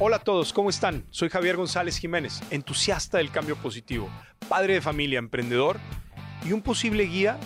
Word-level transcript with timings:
Hola 0.00 0.18
a 0.18 0.20
todos, 0.20 0.52
¿cómo 0.52 0.70
están? 0.70 1.04
Soy 1.10 1.28
Javier 1.28 1.56
González 1.56 1.98
Jiménez, 1.98 2.40
entusiasta 2.50 3.18
del 3.18 3.32
cambio 3.32 3.56
positivo, 3.56 4.08
padre 4.48 4.74
de 4.74 4.80
familia, 4.80 5.18
emprendedor 5.18 5.80
y 6.46 6.52
un 6.52 6.62
posible 6.62 7.02
guía 7.02 7.36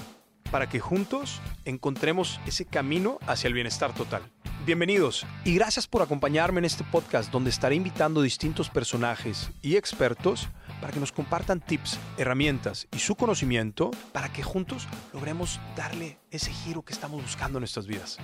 para 0.51 0.69
que 0.69 0.79
juntos 0.79 1.41
encontremos 1.65 2.43
ese 2.45 2.67
camino 2.67 3.19
hacia 3.27 3.49
el 3.49 3.54
bienestar 3.54 3.95
total. 3.95 4.21
Bienvenidos 4.67 5.25
y 5.46 5.54
gracias 5.54 5.87
por 5.87 6.03
acompañarme 6.03 6.59
en 6.59 6.67
este 6.67 6.85
podcast 6.85 7.33
donde 7.33 7.49
estaré 7.49 7.75
invitando 7.75 8.21
distintos 8.21 8.69
personajes 8.69 9.50
y 9.62 9.77
expertos 9.77 10.50
para 10.82 10.93
que 10.93 11.00
nos 11.00 11.11
compartan 11.11 11.59
tips, 11.59 11.98
herramientas 12.19 12.87
y 12.95 12.98
su 12.98 13.16
conocimiento 13.16 13.93
para 14.12 14.30
que 14.30 14.43
juntos 14.43 14.87
logremos 15.14 15.59
darle 15.75 16.19
ese 16.30 16.53
giro 16.53 16.82
que 16.82 16.93
estamos 16.93 17.23
buscando 17.23 17.57
en 17.57 17.62
nuestras 17.62 17.87
vidas. 17.87 18.19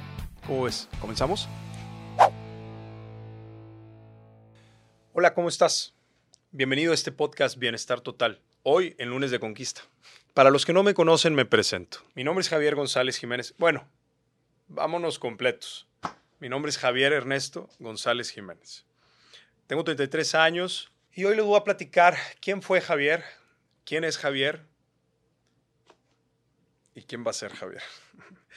¿Cómo 0.46 0.64
ves? 0.64 0.86
¿Comenzamos? 1.00 1.48
Hola, 5.20 5.34
¿cómo 5.34 5.48
estás? 5.48 5.94
Bienvenido 6.52 6.92
a 6.92 6.94
este 6.94 7.10
podcast 7.10 7.58
Bienestar 7.58 8.00
Total, 8.00 8.40
hoy 8.62 8.94
en 8.98 9.10
lunes 9.10 9.32
de 9.32 9.40
conquista. 9.40 9.80
Para 10.32 10.50
los 10.50 10.64
que 10.64 10.72
no 10.72 10.84
me 10.84 10.94
conocen, 10.94 11.34
me 11.34 11.44
presento. 11.44 11.98
Mi 12.14 12.22
nombre 12.22 12.42
es 12.42 12.48
Javier 12.48 12.76
González 12.76 13.18
Jiménez. 13.18 13.52
Bueno, 13.58 13.88
vámonos 14.68 15.18
completos. 15.18 15.88
Mi 16.38 16.48
nombre 16.48 16.70
es 16.70 16.78
Javier 16.78 17.12
Ernesto 17.12 17.68
González 17.80 18.30
Jiménez. 18.30 18.84
Tengo 19.66 19.82
33 19.82 20.36
años 20.36 20.92
y 21.12 21.24
hoy 21.24 21.34
les 21.34 21.44
voy 21.44 21.58
a 21.58 21.64
platicar 21.64 22.16
quién 22.40 22.62
fue 22.62 22.80
Javier, 22.80 23.24
quién 23.84 24.04
es 24.04 24.18
Javier 24.18 24.60
y 26.94 27.02
quién 27.02 27.24
va 27.26 27.32
a 27.32 27.34
ser 27.34 27.52
Javier. 27.54 27.82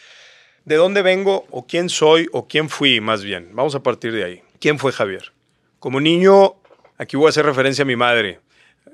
¿De 0.66 0.76
dónde 0.76 1.02
vengo 1.02 1.48
o 1.50 1.66
quién 1.66 1.90
soy 1.90 2.30
o 2.32 2.48
quién 2.48 2.70
fui 2.70 3.02
más 3.02 3.24
bien? 3.24 3.50
Vamos 3.56 3.74
a 3.74 3.82
partir 3.82 4.14
de 4.14 4.26
ahí. 4.26 4.44
¿Quién 4.60 4.78
fue 4.78 4.92
Javier? 4.92 5.34
Como 5.82 6.00
niño, 6.00 6.62
aquí 7.00 7.18
voy 7.18 7.26
a 7.26 7.30
hacer 7.30 7.44
referencia 7.44 7.82
a 7.82 7.86
mi 7.88 7.96
madre, 7.96 8.40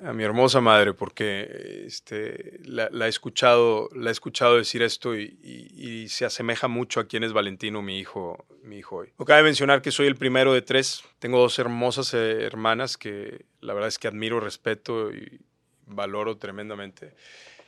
a 0.05 0.14
mi 0.14 0.23
hermosa 0.23 0.62
madre, 0.62 0.94
porque 0.94 1.84
este, 1.86 2.62
la, 2.64 2.88
he 3.06 3.09
escuchado, 3.09 3.89
la 3.94 4.09
he 4.09 4.14
escuchado 4.14 4.56
decir 4.56 4.81
esto 4.81 5.14
y, 5.14 6.08
se 6.08 6.23
asemeja 6.23 6.70
mucho 6.70 7.02
a 7.02 7.08
quién 7.09 7.25
es 7.25 7.34
Valentino, 7.34 7.81
mi 7.81 8.00
hijo, 8.00 8.45
mi 8.64 8.78
hijo 8.78 8.95
hoy. 8.95 9.09
Acaba 9.20 9.36
de 9.36 9.44
mencionar 9.44 9.81
que 9.81 9.92
soy 9.92 10.08
el 10.08 10.16
primero 10.16 10.53
de 10.53 10.62
tres. 10.62 11.03
Tengo 11.20 11.39
dos 11.39 11.59
hermosas 11.59 12.14
eh, 12.14 12.45
hermanas 12.45 12.95
que 12.95 13.44
la 13.59 13.73
verdad 13.73 13.90
es 13.90 14.00
que 14.00 14.08
admiro, 14.08 14.40
respeto 14.40 15.12
y 15.12 15.42
valoro 15.88 16.38
tremendamente. 16.38 17.12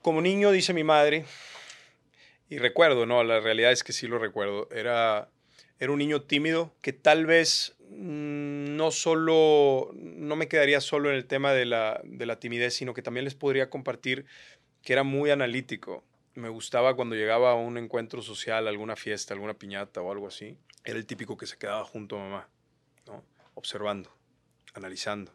Como 0.02 0.22
niño, 0.22 0.52
dice 0.52 0.74
mi 0.74 0.86
madre, 0.86 1.26
y 2.50 2.58
recuerdo, 2.58 3.06
no, 3.06 3.22
la 3.26 3.42
realidad 3.42 3.74
es 3.74 3.84
que 3.84 3.92
sí 3.92 4.08
lo 4.08 4.18
recuerdo, 4.18 4.70
era 4.72 5.28
era 5.80 5.92
un 5.92 6.00
niño 6.00 6.22
tímido 6.24 6.74
que 6.82 6.94
tal 6.94 7.26
vez 7.26 7.76
mm, 7.90 8.76
no 8.76 8.92
solo, 8.92 9.92
no 9.94 10.36
me 10.36 10.48
quedaría 10.48 10.82
solo 10.82 11.10
en 11.10 11.16
el 11.16 11.26
tema 11.26 11.54
de 11.54 11.66
la, 11.66 12.02
de 12.04 12.26
la 12.26 12.40
timidez, 12.40 12.74
sino 12.76 12.94
que 12.94 13.02
también 13.02 13.24
les 13.24 13.36
podría 13.36 13.70
compartir 13.70 14.26
que 14.84 14.94
era 14.94 15.04
muy 15.04 15.32
analítico. 15.32 16.04
Me 16.36 16.50
gustaba 16.50 16.96
cuando 16.96 17.16
llegaba 17.16 17.52
a 17.52 17.56
un 17.56 17.78
encuentro 17.78 18.22
social, 18.22 18.68
alguna 18.68 18.96
fiesta, 18.96 19.34
alguna 19.34 19.54
piñata 19.54 20.02
o 20.02 20.12
algo 20.12 20.28
así. 20.28 20.58
Era 20.84 20.98
el 20.98 21.06
típico 21.06 21.38
que 21.38 21.48
se 21.48 21.58
quedaba 21.58 21.84
junto 21.84 22.18
a 22.18 22.20
mamá, 22.20 22.50
¿no? 23.06 23.24
observando, 23.56 24.14
analizando, 24.74 25.34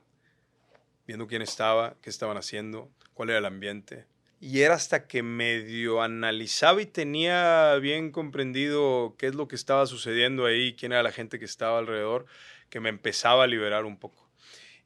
viendo 1.07 1.27
quién 1.27 1.43
estaba, 1.43 1.97
qué 2.01 2.09
estaban 2.09 2.37
haciendo, 2.37 2.91
cuál 3.13 3.31
era 3.31 3.39
el 3.39 3.45
ambiente, 3.45 4.07
y 4.41 4.61
era 4.61 4.75
hasta 4.75 5.07
que 5.07 5.23
medio 5.23 6.03
analizaba 6.03 6.83
y 6.83 6.87
tenía 6.87 7.77
bien 7.77 8.11
comprendido 8.11 9.15
qué 9.19 9.27
es 9.27 9.35
lo 9.35 9.49
que 9.49 9.57
estaba 9.57 9.87
sucediendo 9.87 10.47
ahí, 10.47 10.75
quién 10.75 10.93
era 10.93 11.03
la 11.03 11.13
gente 11.13 11.39
que 11.39 11.45
estaba 11.45 11.79
alrededor, 11.79 12.27
que 12.69 12.81
me 12.81 12.89
empezaba 12.89 13.45
a 13.45 13.47
liberar 13.47 13.85
un 13.85 13.99
poco. 13.99 14.29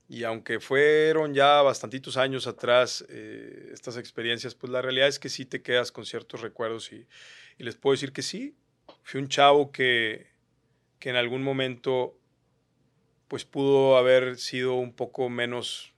Y 0.08 0.24
aunque 0.24 0.60
fueron 0.60 1.34
ya 1.34 1.60
bastantitos 1.60 2.16
años 2.16 2.46
atrás 2.46 3.04
eh, 3.08 3.70
estas 3.72 3.96
experiencias, 3.96 4.54
pues 4.54 4.72
la 4.72 4.80
realidad 4.80 5.08
es 5.08 5.18
que 5.18 5.28
sí 5.28 5.44
te 5.44 5.60
quedas 5.60 5.92
con 5.92 6.06
ciertos 6.06 6.40
recuerdos 6.40 6.92
y, 6.92 7.06
y 7.58 7.64
les 7.64 7.76
puedo 7.76 7.92
decir 7.92 8.12
que 8.12 8.22
sí, 8.22 8.56
fui 9.02 9.20
un 9.20 9.28
chavo 9.28 9.70
que, 9.70 10.28
que 10.98 11.10
en 11.10 11.16
algún 11.16 11.42
momento 11.42 12.18
pues 13.28 13.44
pudo 13.44 13.98
haber 13.98 14.38
sido 14.38 14.74
un 14.74 14.94
poco 14.94 15.28
menos 15.28 15.92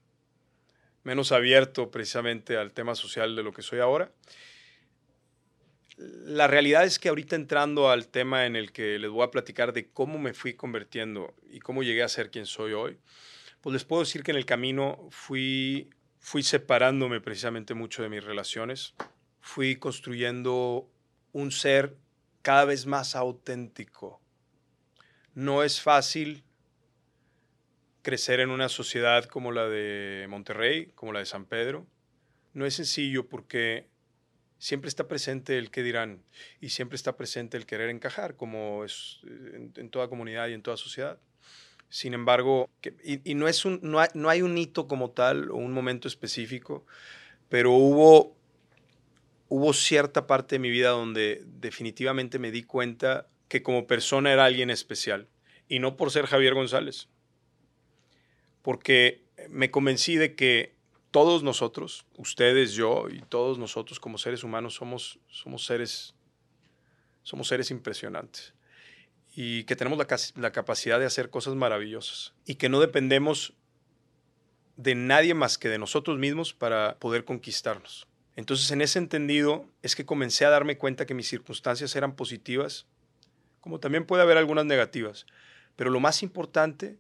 menos 1.02 1.32
abierto 1.32 1.90
precisamente 1.90 2.56
al 2.56 2.72
tema 2.72 2.94
social 2.94 3.36
de 3.36 3.42
lo 3.42 3.52
que 3.52 3.62
soy 3.62 3.80
ahora. 3.80 4.12
La 5.96 6.46
realidad 6.46 6.84
es 6.84 6.98
que 6.98 7.10
ahorita 7.10 7.36
entrando 7.36 7.90
al 7.90 8.08
tema 8.08 8.46
en 8.46 8.56
el 8.56 8.72
que 8.72 8.98
les 8.98 9.10
voy 9.10 9.22
a 9.24 9.30
platicar 9.30 9.72
de 9.72 9.90
cómo 9.90 10.18
me 10.18 10.32
fui 10.32 10.54
convirtiendo 10.54 11.34
y 11.50 11.60
cómo 11.60 11.82
llegué 11.82 12.02
a 12.02 12.08
ser 12.08 12.30
quien 12.30 12.46
soy 12.46 12.72
hoy, 12.72 12.98
pues 13.60 13.74
les 13.74 13.84
puedo 13.84 14.02
decir 14.02 14.22
que 14.22 14.30
en 14.30 14.38
el 14.38 14.46
camino 14.46 15.06
fui, 15.10 15.90
fui 16.18 16.42
separándome 16.42 17.20
precisamente 17.20 17.74
mucho 17.74 18.02
de 18.02 18.08
mis 18.08 18.24
relaciones, 18.24 18.94
fui 19.40 19.76
construyendo 19.76 20.90
un 21.32 21.50
ser 21.50 21.96
cada 22.40 22.64
vez 22.64 22.86
más 22.86 23.14
auténtico. 23.14 24.20
No 25.34 25.62
es 25.62 25.80
fácil 25.80 26.44
crecer 28.02 28.40
en 28.40 28.50
una 28.50 28.68
sociedad 28.68 29.24
como 29.24 29.52
la 29.52 29.68
de 29.68 30.26
Monterrey, 30.28 30.92
como 30.94 31.12
la 31.12 31.20
de 31.20 31.26
San 31.26 31.44
Pedro, 31.44 31.86
no 32.52 32.66
es 32.66 32.74
sencillo 32.74 33.28
porque 33.28 33.86
siempre 34.58 34.88
está 34.88 35.08
presente 35.08 35.58
el 35.58 35.70
que 35.70 35.82
dirán 35.82 36.22
y 36.60 36.68
siempre 36.68 36.96
está 36.96 37.16
presente 37.16 37.56
el 37.56 37.66
querer 37.66 37.90
encajar, 37.90 38.36
como 38.36 38.84
es 38.84 39.20
eh, 39.26 39.70
en, 39.76 39.90
toda 39.90 40.08
comunidad 40.08 40.48
y 40.48 40.52
en 40.52 40.62
toda 40.62 40.76
sociedad. 40.76 41.18
Sin 41.88 42.14
embargo, 42.14 42.70
y, 43.02 43.34
no, 43.34 43.48
es 43.48 43.64
un, 43.64 43.80
no, 43.82 43.98
hay, 43.98 44.08
no 44.14 44.28
hay 44.28 44.42
un 44.42 44.56
hito 44.56 44.86
como 44.86 45.10
tal 45.10 45.50
o 45.50 45.56
un 45.56 45.72
momento 45.72 46.06
específico, 46.06 46.86
pero 47.48 47.72
hubo, 47.72 48.36
hubo 49.48 49.72
cierta 49.72 50.28
parte 50.28 50.54
de 50.54 50.60
mi 50.60 50.70
vida 50.70 50.90
donde 50.90 51.42
definitivamente 51.46 52.38
me 52.38 52.52
di 52.52 52.62
cuenta 52.62 53.26
que 53.48 53.64
como 53.64 53.88
persona 53.88 54.32
era 54.32 54.44
alguien 54.44 54.70
especial. 54.70 55.26
Y 55.68 55.80
no 55.80 55.96
por 55.96 56.12
ser 56.12 56.26
Javier 56.26 56.54
González, 56.54 57.08
porque 58.62 59.24
me 59.48 59.70
convencí 59.70 60.16
de 60.16 60.34
que 60.34 60.74
todos 61.10 61.42
nosotros, 61.42 62.06
ustedes, 62.16 62.72
yo 62.72 63.08
y 63.10 63.20
todos 63.22 63.58
nosotros 63.58 63.98
como 63.98 64.18
seres 64.18 64.44
humanos 64.44 64.74
somos, 64.74 65.18
somos, 65.28 65.64
seres, 65.64 66.14
somos 67.22 67.48
seres 67.48 67.70
impresionantes 67.70 68.54
y 69.34 69.64
que 69.64 69.76
tenemos 69.76 69.98
la, 69.98 70.06
la 70.40 70.52
capacidad 70.52 70.98
de 70.98 71.06
hacer 71.06 71.30
cosas 71.30 71.54
maravillosas 71.54 72.34
y 72.46 72.56
que 72.56 72.68
no 72.68 72.80
dependemos 72.80 73.54
de 74.76 74.94
nadie 74.94 75.34
más 75.34 75.58
que 75.58 75.68
de 75.68 75.78
nosotros 75.78 76.18
mismos 76.18 76.54
para 76.54 76.98
poder 76.98 77.24
conquistarnos. 77.24 78.06
Entonces, 78.36 78.70
en 78.70 78.80
ese 78.80 78.98
entendido, 78.98 79.66
es 79.82 79.94
que 79.94 80.06
comencé 80.06 80.46
a 80.46 80.50
darme 80.50 80.78
cuenta 80.78 81.04
que 81.04 81.14
mis 81.14 81.28
circunstancias 81.28 81.94
eran 81.96 82.16
positivas, 82.16 82.86
como 83.60 83.80
también 83.80 84.06
puede 84.06 84.22
haber 84.22 84.38
algunas 84.38 84.64
negativas. 84.64 85.26
Pero 85.76 85.90
lo 85.90 86.00
más 86.00 86.22
importante 86.22 86.96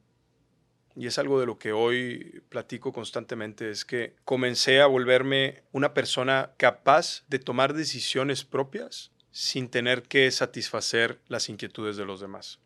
y 0.96 1.06
es 1.06 1.18
algo 1.18 1.40
de 1.40 1.46
lo 1.46 1.58
que 1.58 1.72
hoy 1.72 2.42
platico 2.48 2.92
constantemente, 2.92 3.70
es 3.70 3.84
que 3.84 4.14
comencé 4.24 4.80
a 4.80 4.86
volverme 4.86 5.62
una 5.72 5.94
persona 5.94 6.52
capaz 6.56 7.24
de 7.28 7.38
tomar 7.38 7.74
decisiones 7.74 8.44
propias 8.44 9.12
sin 9.30 9.68
tener 9.68 10.02
que 10.02 10.30
satisfacer 10.30 11.20
las 11.28 11.48
inquietudes 11.48 11.96
de 11.96 12.04
los 12.04 12.20
demás. 12.20 12.58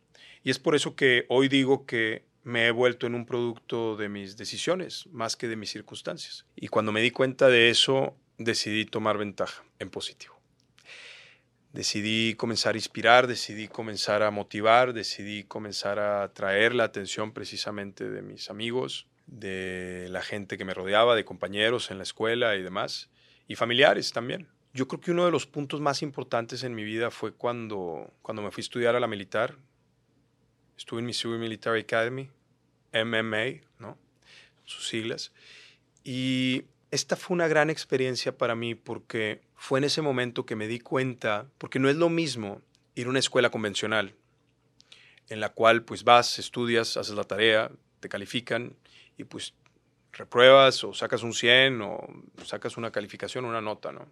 Y 0.42 0.50
es 0.50 0.58
por 0.58 0.74
eso 0.74 0.94
que 0.94 1.26
hoy 1.28 1.48
digo 1.48 1.86
que 1.86 2.24
me 2.42 2.66
he 2.66 2.70
vuelto 2.70 3.06
en 3.06 3.14
un 3.14 3.26
producto 3.26 3.96
de 3.96 4.08
mis 4.08 4.36
decisiones 4.36 5.06
más 5.10 5.36
que 5.36 5.48
de 5.48 5.56
mis 5.56 5.70
circunstancias. 5.70 6.44
Y 6.56 6.68
cuando 6.68 6.92
me 6.92 7.00
di 7.00 7.10
cuenta 7.10 7.48
de 7.48 7.70
eso, 7.70 8.16
decidí 8.36 8.84
tomar 8.84 9.16
ventaja 9.16 9.64
en 9.78 9.90
positivo 9.90 10.33
decidí 11.74 12.34
comenzar 12.34 12.76
a 12.76 12.78
inspirar, 12.78 13.26
decidí 13.26 13.66
comenzar 13.66 14.22
a 14.22 14.30
motivar, 14.30 14.92
decidí 14.92 15.42
comenzar 15.42 15.98
a 15.98 16.22
atraer 16.22 16.72
la 16.72 16.84
atención 16.84 17.32
precisamente 17.32 18.08
de 18.08 18.22
mis 18.22 18.48
amigos, 18.48 19.08
de 19.26 20.06
la 20.08 20.22
gente 20.22 20.56
que 20.56 20.64
me 20.64 20.72
rodeaba, 20.72 21.16
de 21.16 21.24
compañeros 21.24 21.90
en 21.90 21.98
la 21.98 22.04
escuela 22.04 22.54
y 22.54 22.62
demás, 22.62 23.10
y 23.48 23.56
familiares 23.56 24.12
también. 24.12 24.46
Yo 24.72 24.86
creo 24.86 25.00
que 25.00 25.10
uno 25.10 25.24
de 25.24 25.32
los 25.32 25.46
puntos 25.46 25.80
más 25.80 26.02
importantes 26.02 26.62
en 26.62 26.76
mi 26.76 26.84
vida 26.84 27.10
fue 27.10 27.32
cuando, 27.32 28.12
cuando 28.22 28.42
me 28.42 28.52
fui 28.52 28.60
a 28.60 28.66
estudiar 28.66 28.94
a 28.94 29.00
la 29.00 29.08
militar. 29.08 29.56
Estuve 30.78 31.00
en 31.00 31.06
Missouri 31.06 31.38
Military 31.38 31.80
Academy, 31.80 32.30
MMA, 32.92 33.62
¿no? 33.80 33.98
Sus 34.64 34.86
siglas. 34.86 35.32
Y 36.04 36.66
esta 36.92 37.16
fue 37.16 37.34
una 37.34 37.48
gran 37.48 37.68
experiencia 37.68 38.38
para 38.38 38.54
mí 38.54 38.76
porque 38.76 39.40
fue 39.56 39.78
en 39.78 39.84
ese 39.84 40.02
momento 40.02 40.46
que 40.46 40.56
me 40.56 40.66
di 40.66 40.80
cuenta, 40.80 41.46
porque 41.58 41.78
no 41.78 41.88
es 41.88 41.96
lo 41.96 42.08
mismo 42.08 42.60
ir 42.94 43.06
a 43.06 43.10
una 43.10 43.18
escuela 43.18 43.50
convencional, 43.50 44.14
en 45.28 45.40
la 45.40 45.50
cual 45.50 45.82
pues 45.84 46.04
vas, 46.04 46.38
estudias, 46.38 46.96
haces 46.96 47.14
la 47.14 47.24
tarea, 47.24 47.70
te 48.00 48.08
califican 48.08 48.76
y 49.16 49.24
pues 49.24 49.54
repruebas 50.12 50.84
o 50.84 50.94
sacas 50.94 51.22
un 51.22 51.34
100 51.34 51.80
o 51.82 52.06
sacas 52.44 52.76
una 52.76 52.90
calificación, 52.90 53.44
una 53.44 53.60
nota, 53.60 53.92
¿no? 53.92 54.06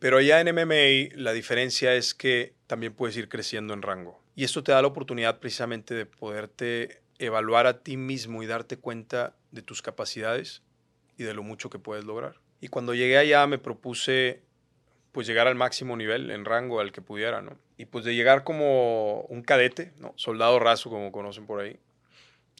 Pero 0.00 0.18
allá 0.18 0.40
en 0.40 0.54
MMA 0.54 1.16
la 1.16 1.32
diferencia 1.32 1.94
es 1.94 2.14
que 2.14 2.54
también 2.66 2.94
puedes 2.94 3.16
ir 3.16 3.28
creciendo 3.28 3.74
en 3.74 3.82
rango. 3.82 4.22
Y 4.36 4.44
esto 4.44 4.62
te 4.62 4.70
da 4.70 4.80
la 4.80 4.88
oportunidad 4.88 5.40
precisamente 5.40 5.94
de 5.94 6.06
poderte 6.06 7.02
evaluar 7.18 7.66
a 7.66 7.82
ti 7.82 7.96
mismo 7.96 8.42
y 8.42 8.46
darte 8.46 8.76
cuenta 8.76 9.34
de 9.50 9.62
tus 9.62 9.82
capacidades 9.82 10.62
y 11.16 11.24
de 11.24 11.34
lo 11.34 11.42
mucho 11.42 11.68
que 11.68 11.80
puedes 11.80 12.04
lograr. 12.04 12.36
Y 12.60 12.68
cuando 12.68 12.94
llegué 12.94 13.18
allá 13.18 13.46
me 13.48 13.58
propuse 13.58 14.42
pues 15.12 15.26
llegar 15.26 15.46
al 15.46 15.54
máximo 15.54 15.96
nivel 15.96 16.30
en 16.30 16.44
rango 16.44 16.80
al 16.80 16.92
que 16.92 17.02
pudiera, 17.02 17.42
¿no? 17.42 17.58
Y 17.76 17.86
pues 17.86 18.04
de 18.04 18.14
llegar 18.14 18.44
como 18.44 19.22
un 19.22 19.42
cadete, 19.42 19.92
¿no? 19.98 20.12
Soldado 20.16 20.58
raso, 20.58 20.90
como 20.90 21.12
conocen 21.12 21.46
por 21.46 21.60
ahí. 21.60 21.78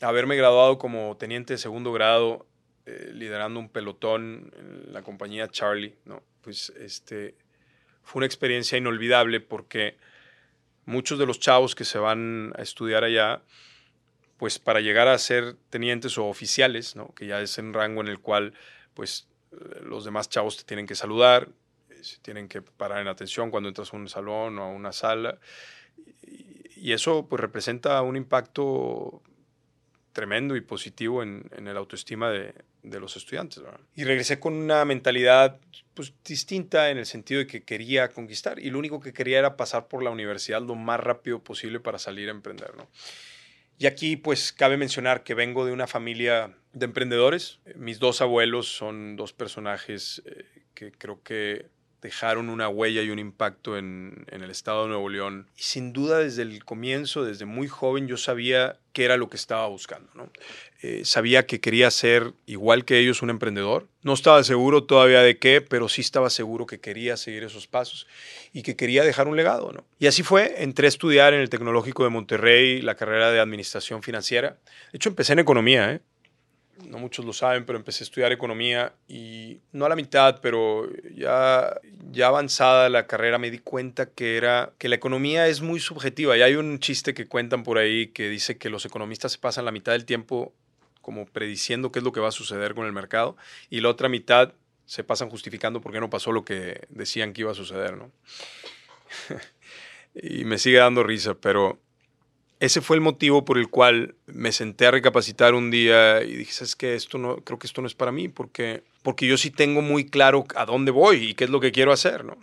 Haberme 0.00 0.36
graduado 0.36 0.78
como 0.78 1.16
teniente 1.16 1.54
de 1.54 1.58
segundo 1.58 1.92
grado, 1.92 2.46
eh, 2.86 3.10
liderando 3.12 3.60
un 3.60 3.68
pelotón 3.68 4.52
en 4.56 4.92
la 4.92 5.02
compañía 5.02 5.48
Charlie, 5.48 5.96
¿no? 6.04 6.22
Pues 6.40 6.70
este, 6.78 7.34
fue 8.02 8.20
una 8.20 8.26
experiencia 8.26 8.78
inolvidable 8.78 9.40
porque 9.40 9.96
muchos 10.88 11.18
de 11.18 11.26
los 11.26 11.38
chavos 11.38 11.74
que 11.74 11.84
se 11.84 11.98
van 11.98 12.54
a 12.56 12.62
estudiar 12.62 13.04
allá, 13.04 13.42
pues 14.38 14.58
para 14.58 14.80
llegar 14.80 15.06
a 15.06 15.18
ser 15.18 15.56
tenientes 15.68 16.16
o 16.16 16.26
oficiales, 16.26 16.96
¿no? 16.96 17.14
que 17.14 17.26
ya 17.26 17.42
es 17.42 17.58
en 17.58 17.74
rango 17.74 18.00
en 18.00 18.08
el 18.08 18.20
cual 18.20 18.54
pues 18.94 19.28
los 19.82 20.06
demás 20.06 20.30
chavos 20.30 20.56
te 20.56 20.64
tienen 20.64 20.86
que 20.86 20.94
saludar, 20.94 21.50
se 22.04 22.18
tienen 22.18 22.48
que 22.48 22.62
parar 22.62 23.00
en 23.00 23.08
atención 23.08 23.50
cuando 23.50 23.68
entras 23.68 23.92
a 23.92 23.96
un 23.96 24.08
salón 24.08 24.58
o 24.58 24.64
a 24.64 24.68
una 24.68 24.92
sala. 24.92 25.38
Y 26.76 26.92
eso 26.92 27.26
pues 27.28 27.40
representa 27.40 28.00
un 28.02 28.16
impacto 28.16 29.22
tremendo 30.12 30.56
y 30.56 30.60
positivo 30.60 31.22
en, 31.22 31.48
en 31.56 31.68
el 31.68 31.76
autoestima 31.76 32.30
de, 32.30 32.54
de 32.82 33.00
los 33.00 33.16
estudiantes. 33.16 33.62
Y 33.94 34.04
regresé 34.04 34.38
con 34.38 34.54
una 34.54 34.84
mentalidad 34.84 35.58
pues, 35.94 36.12
distinta 36.24 36.90
en 36.90 36.98
el 36.98 37.06
sentido 37.06 37.40
de 37.40 37.46
que 37.46 37.62
quería 37.62 38.08
conquistar 38.08 38.58
y 38.58 38.70
lo 38.70 38.78
único 38.78 39.00
que 39.00 39.12
quería 39.12 39.38
era 39.38 39.56
pasar 39.56 39.88
por 39.88 40.02
la 40.02 40.10
universidad 40.10 40.62
lo 40.62 40.74
más 40.74 41.00
rápido 41.00 41.42
posible 41.42 41.80
para 41.80 41.98
salir 41.98 42.28
a 42.28 42.32
emprender. 42.32 42.76
¿no? 42.76 42.88
Y 43.78 43.86
aquí 43.86 44.16
pues 44.16 44.52
cabe 44.52 44.76
mencionar 44.76 45.22
que 45.22 45.34
vengo 45.34 45.64
de 45.64 45.72
una 45.72 45.86
familia 45.86 46.56
de 46.72 46.86
emprendedores. 46.86 47.60
Mis 47.76 47.98
dos 47.98 48.20
abuelos 48.20 48.68
son 48.68 49.16
dos 49.16 49.32
personajes 49.32 50.22
eh, 50.26 50.44
que 50.74 50.92
creo 50.92 51.22
que 51.22 51.66
dejaron 52.00 52.48
una 52.48 52.68
huella 52.68 53.02
y 53.02 53.10
un 53.10 53.18
impacto 53.18 53.76
en, 53.76 54.24
el 54.30 54.50
estado 54.50 54.82
de 54.82 54.88
Nuevo 54.88 55.08
León. 55.08 55.48
Y 55.56 55.62
sin 55.62 55.92
duda 55.92 56.18
desde 56.18 56.42
el 56.42 56.64
comienzo, 56.64 57.24
desde 57.24 57.44
muy 57.44 57.68
joven, 57.68 58.06
yo 58.06 58.16
sabía 58.16 58.78
qué 58.92 59.04
era 59.04 59.16
lo 59.16 59.28
que 59.28 59.36
estaba 59.36 59.66
buscando. 59.66 60.08
¿no? 60.14 60.30
Eh, 60.82 61.02
sabía 61.04 61.46
que 61.46 61.60
quería 61.60 61.90
ser, 61.90 62.32
igual 62.46 62.84
que 62.84 62.98
ellos, 62.98 63.22
un 63.22 63.30
emprendedor. 63.30 63.88
No 64.02 64.12
estaba 64.12 64.42
seguro 64.44 64.84
todavía 64.84 65.22
de 65.22 65.38
qué, 65.38 65.60
pero 65.60 65.88
sí 65.88 66.00
estaba 66.00 66.30
seguro 66.30 66.66
que 66.66 66.80
quería 66.80 67.16
seguir 67.16 67.42
esos 67.42 67.66
pasos 67.66 68.06
y 68.52 68.62
que 68.62 68.76
quería 68.76 69.02
dejar 69.02 69.26
un 69.26 69.36
legado. 69.36 69.72
¿no? 69.72 69.84
Y 69.98 70.06
así 70.06 70.22
fue, 70.22 70.62
entré 70.62 70.86
a 70.86 70.88
estudiar 70.88 71.34
en 71.34 71.40
el 71.40 71.50
Tecnológico 71.50 72.04
de 72.04 72.10
Monterrey 72.10 72.80
la 72.80 72.94
carrera 72.94 73.32
de 73.32 73.40
Administración 73.40 74.02
Financiera. 74.02 74.58
De 74.92 74.96
hecho, 74.96 75.08
empecé 75.08 75.32
en 75.32 75.40
economía. 75.40 75.92
¿eh? 75.92 76.00
No 76.86 76.98
muchos 76.98 77.24
lo 77.24 77.32
saben, 77.32 77.64
pero 77.64 77.78
empecé 77.78 78.02
a 78.02 78.06
estudiar 78.06 78.32
economía 78.32 78.92
y 79.08 79.60
no 79.72 79.86
a 79.86 79.88
la 79.88 79.96
mitad, 79.96 80.40
pero 80.40 80.88
ya, 81.14 81.78
ya 82.10 82.28
avanzada 82.28 82.88
la 82.88 83.06
carrera 83.06 83.38
me 83.38 83.50
di 83.50 83.58
cuenta 83.58 84.10
que, 84.10 84.36
era, 84.36 84.72
que 84.78 84.88
la 84.88 84.96
economía 84.96 85.48
es 85.48 85.60
muy 85.60 85.80
subjetiva. 85.80 86.36
Y 86.36 86.42
hay 86.42 86.54
un 86.54 86.78
chiste 86.78 87.14
que 87.14 87.26
cuentan 87.26 87.62
por 87.62 87.78
ahí 87.78 88.08
que 88.08 88.28
dice 88.28 88.58
que 88.58 88.70
los 88.70 88.84
economistas 88.84 89.32
se 89.32 89.38
pasan 89.38 89.64
la 89.64 89.72
mitad 89.72 89.92
del 89.92 90.04
tiempo 90.04 90.52
como 91.02 91.26
prediciendo 91.26 91.90
qué 91.90 92.00
es 92.00 92.04
lo 92.04 92.12
que 92.12 92.20
va 92.20 92.28
a 92.28 92.32
suceder 92.32 92.74
con 92.74 92.84
el 92.86 92.92
mercado 92.92 93.36
y 93.70 93.80
la 93.80 93.88
otra 93.88 94.10
mitad 94.10 94.52
se 94.84 95.04
pasan 95.04 95.30
justificando 95.30 95.80
por 95.80 95.92
qué 95.92 96.00
no 96.00 96.10
pasó 96.10 96.32
lo 96.32 96.44
que 96.44 96.86
decían 96.90 97.32
que 97.32 97.42
iba 97.42 97.52
a 97.52 97.54
suceder, 97.54 97.96
¿no? 97.96 98.10
y 100.14 100.44
me 100.44 100.58
sigue 100.58 100.78
dando 100.78 101.02
risa, 101.02 101.34
pero 101.34 101.78
ese 102.60 102.80
fue 102.80 102.96
el 102.96 103.00
motivo 103.00 103.44
por 103.44 103.56
el 103.56 103.68
cual 103.68 104.16
me 104.26 104.50
senté 104.50 104.86
a 104.86 104.90
recapacitar 104.90 105.54
un 105.54 105.70
día 105.70 106.22
y 106.22 106.34
dije, 106.34 106.52
¿sabes 106.52 106.74
qué? 106.74 106.94
Esto 106.94 107.16
no, 107.16 107.36
creo 107.36 107.58
que 107.58 107.68
esto 107.68 107.80
no 107.80 107.86
es 107.86 107.94
para 107.94 108.10
mí 108.10 108.28
porque, 108.28 108.82
porque 109.02 109.28
yo 109.28 109.36
sí 109.36 109.50
tengo 109.50 109.80
muy 109.80 110.06
claro 110.06 110.44
a 110.56 110.66
dónde 110.66 110.90
voy 110.90 111.28
y 111.28 111.34
qué 111.34 111.44
es 111.44 111.50
lo 111.50 111.60
que 111.60 111.70
quiero 111.70 111.92
hacer, 111.92 112.24
¿no? 112.24 112.36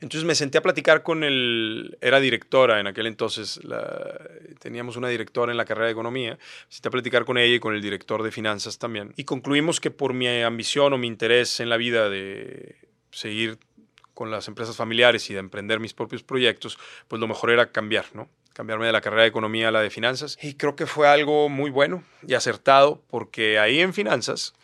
Entonces 0.00 0.24
me 0.24 0.36
senté 0.36 0.58
a 0.58 0.62
platicar 0.62 1.02
con 1.02 1.24
el, 1.24 1.98
era 2.00 2.20
directora 2.20 2.78
en 2.78 2.86
aquel 2.86 3.06
entonces, 3.06 3.58
teníamos 4.60 4.96
una 4.96 5.08
directora 5.08 5.50
en 5.50 5.58
la 5.58 5.64
carrera 5.64 5.86
de 5.86 5.92
economía, 5.92 6.32
me 6.34 6.72
senté 6.72 6.88
a 6.88 6.92
platicar 6.92 7.24
con 7.24 7.36
ella 7.36 7.56
y 7.56 7.60
con 7.60 7.74
el 7.74 7.82
director 7.82 8.22
de 8.22 8.30
finanzas 8.30 8.78
también. 8.78 9.14
Y 9.16 9.24
concluimos 9.24 9.80
que 9.80 9.90
por 9.90 10.14
mi 10.14 10.28
ambición 10.28 10.92
o 10.92 10.98
mi 10.98 11.08
interés 11.08 11.58
en 11.58 11.70
la 11.70 11.76
vida 11.76 12.08
de 12.08 12.76
seguir 13.10 13.58
con 14.14 14.30
las 14.30 14.46
empresas 14.46 14.76
familiares 14.76 15.28
y 15.28 15.34
de 15.34 15.40
emprender 15.40 15.80
mis 15.80 15.92
propios 15.92 16.22
proyectos, 16.22 16.78
pues 17.08 17.18
lo 17.20 17.26
mejor 17.26 17.50
era 17.50 17.72
cambiar, 17.72 18.06
¿no? 18.14 18.30
Cambiarme 18.56 18.86
de 18.86 18.92
la 18.92 19.02
carrera 19.02 19.22
de 19.22 19.28
economía 19.28 19.68
a 19.68 19.70
la 19.70 19.82
de 19.82 19.90
finanzas. 19.90 20.38
Y 20.40 20.54
creo 20.54 20.76
que 20.76 20.86
fue 20.86 21.06
algo 21.06 21.50
muy 21.50 21.70
bueno 21.70 22.02
y 22.26 22.32
acertado 22.32 23.02
porque 23.08 23.58
ahí 23.58 23.80
en 23.80 23.92
finanzas 23.92 24.54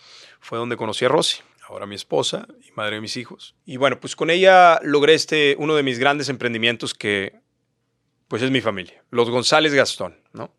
fue 0.40 0.56
donde 0.56 0.78
conocí 0.78 1.04
a 1.04 1.08
Rosy, 1.08 1.42
ahora 1.68 1.84
mi 1.84 1.94
esposa 1.94 2.48
y 2.66 2.72
madre 2.72 2.94
de 2.94 3.02
mis 3.02 3.18
hijos. 3.18 3.54
Y 3.66 3.76
bueno, 3.76 4.00
pues 4.00 4.16
con 4.16 4.30
ella 4.30 4.80
logré 4.82 5.12
este, 5.12 5.56
uno 5.58 5.74
de 5.74 5.82
mis 5.82 5.98
grandes 5.98 6.30
emprendimientos 6.30 6.94
que 6.94 7.34
pues 8.28 8.40
es 8.40 8.50
mi 8.50 8.62
familia, 8.62 9.04
los 9.10 9.28
González 9.28 9.74
Gastón, 9.74 10.16
¿no? 10.32 10.54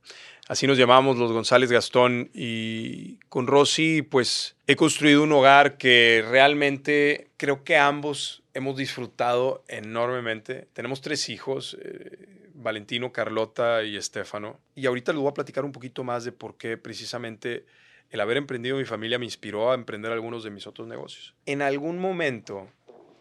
Así 0.47 0.67
nos 0.67 0.77
llamamos 0.77 1.17
los 1.17 1.31
González 1.31 1.71
Gastón 1.71 2.29
y 2.35 3.17
con 3.29 3.47
Rosy 3.47 4.03
pues 4.03 4.57
he 4.67 4.75
construido 4.75 5.23
un 5.23 5.31
hogar 5.31 5.77
que 5.77 6.23
realmente 6.29 7.31
creo 7.37 7.63
que 7.63 7.77
ambos 7.77 8.43
hemos 8.53 8.77
disfrutado 8.77 9.63
enormemente. 9.67 10.67
Tenemos 10.73 11.01
tres 11.01 11.29
hijos. 11.29 11.75
Eh, 11.81 12.41
Valentino, 12.63 13.11
Carlota 13.11 13.83
y 13.83 13.97
Estefano. 13.97 14.59
Y 14.75 14.85
ahorita 14.85 15.11
les 15.11 15.21
voy 15.21 15.29
a 15.29 15.33
platicar 15.33 15.65
un 15.65 15.71
poquito 15.71 16.03
más 16.03 16.23
de 16.23 16.31
por 16.31 16.57
qué 16.57 16.77
precisamente 16.77 17.65
el 18.09 18.21
haber 18.21 18.37
emprendido 18.37 18.77
mi 18.77 18.85
familia 18.85 19.19
me 19.19 19.25
inspiró 19.25 19.71
a 19.71 19.75
emprender 19.75 20.11
algunos 20.11 20.43
de 20.43 20.51
mis 20.51 20.67
otros 20.67 20.87
negocios. 20.87 21.35
En 21.45 21.61
algún 21.61 21.99
momento 21.99 22.69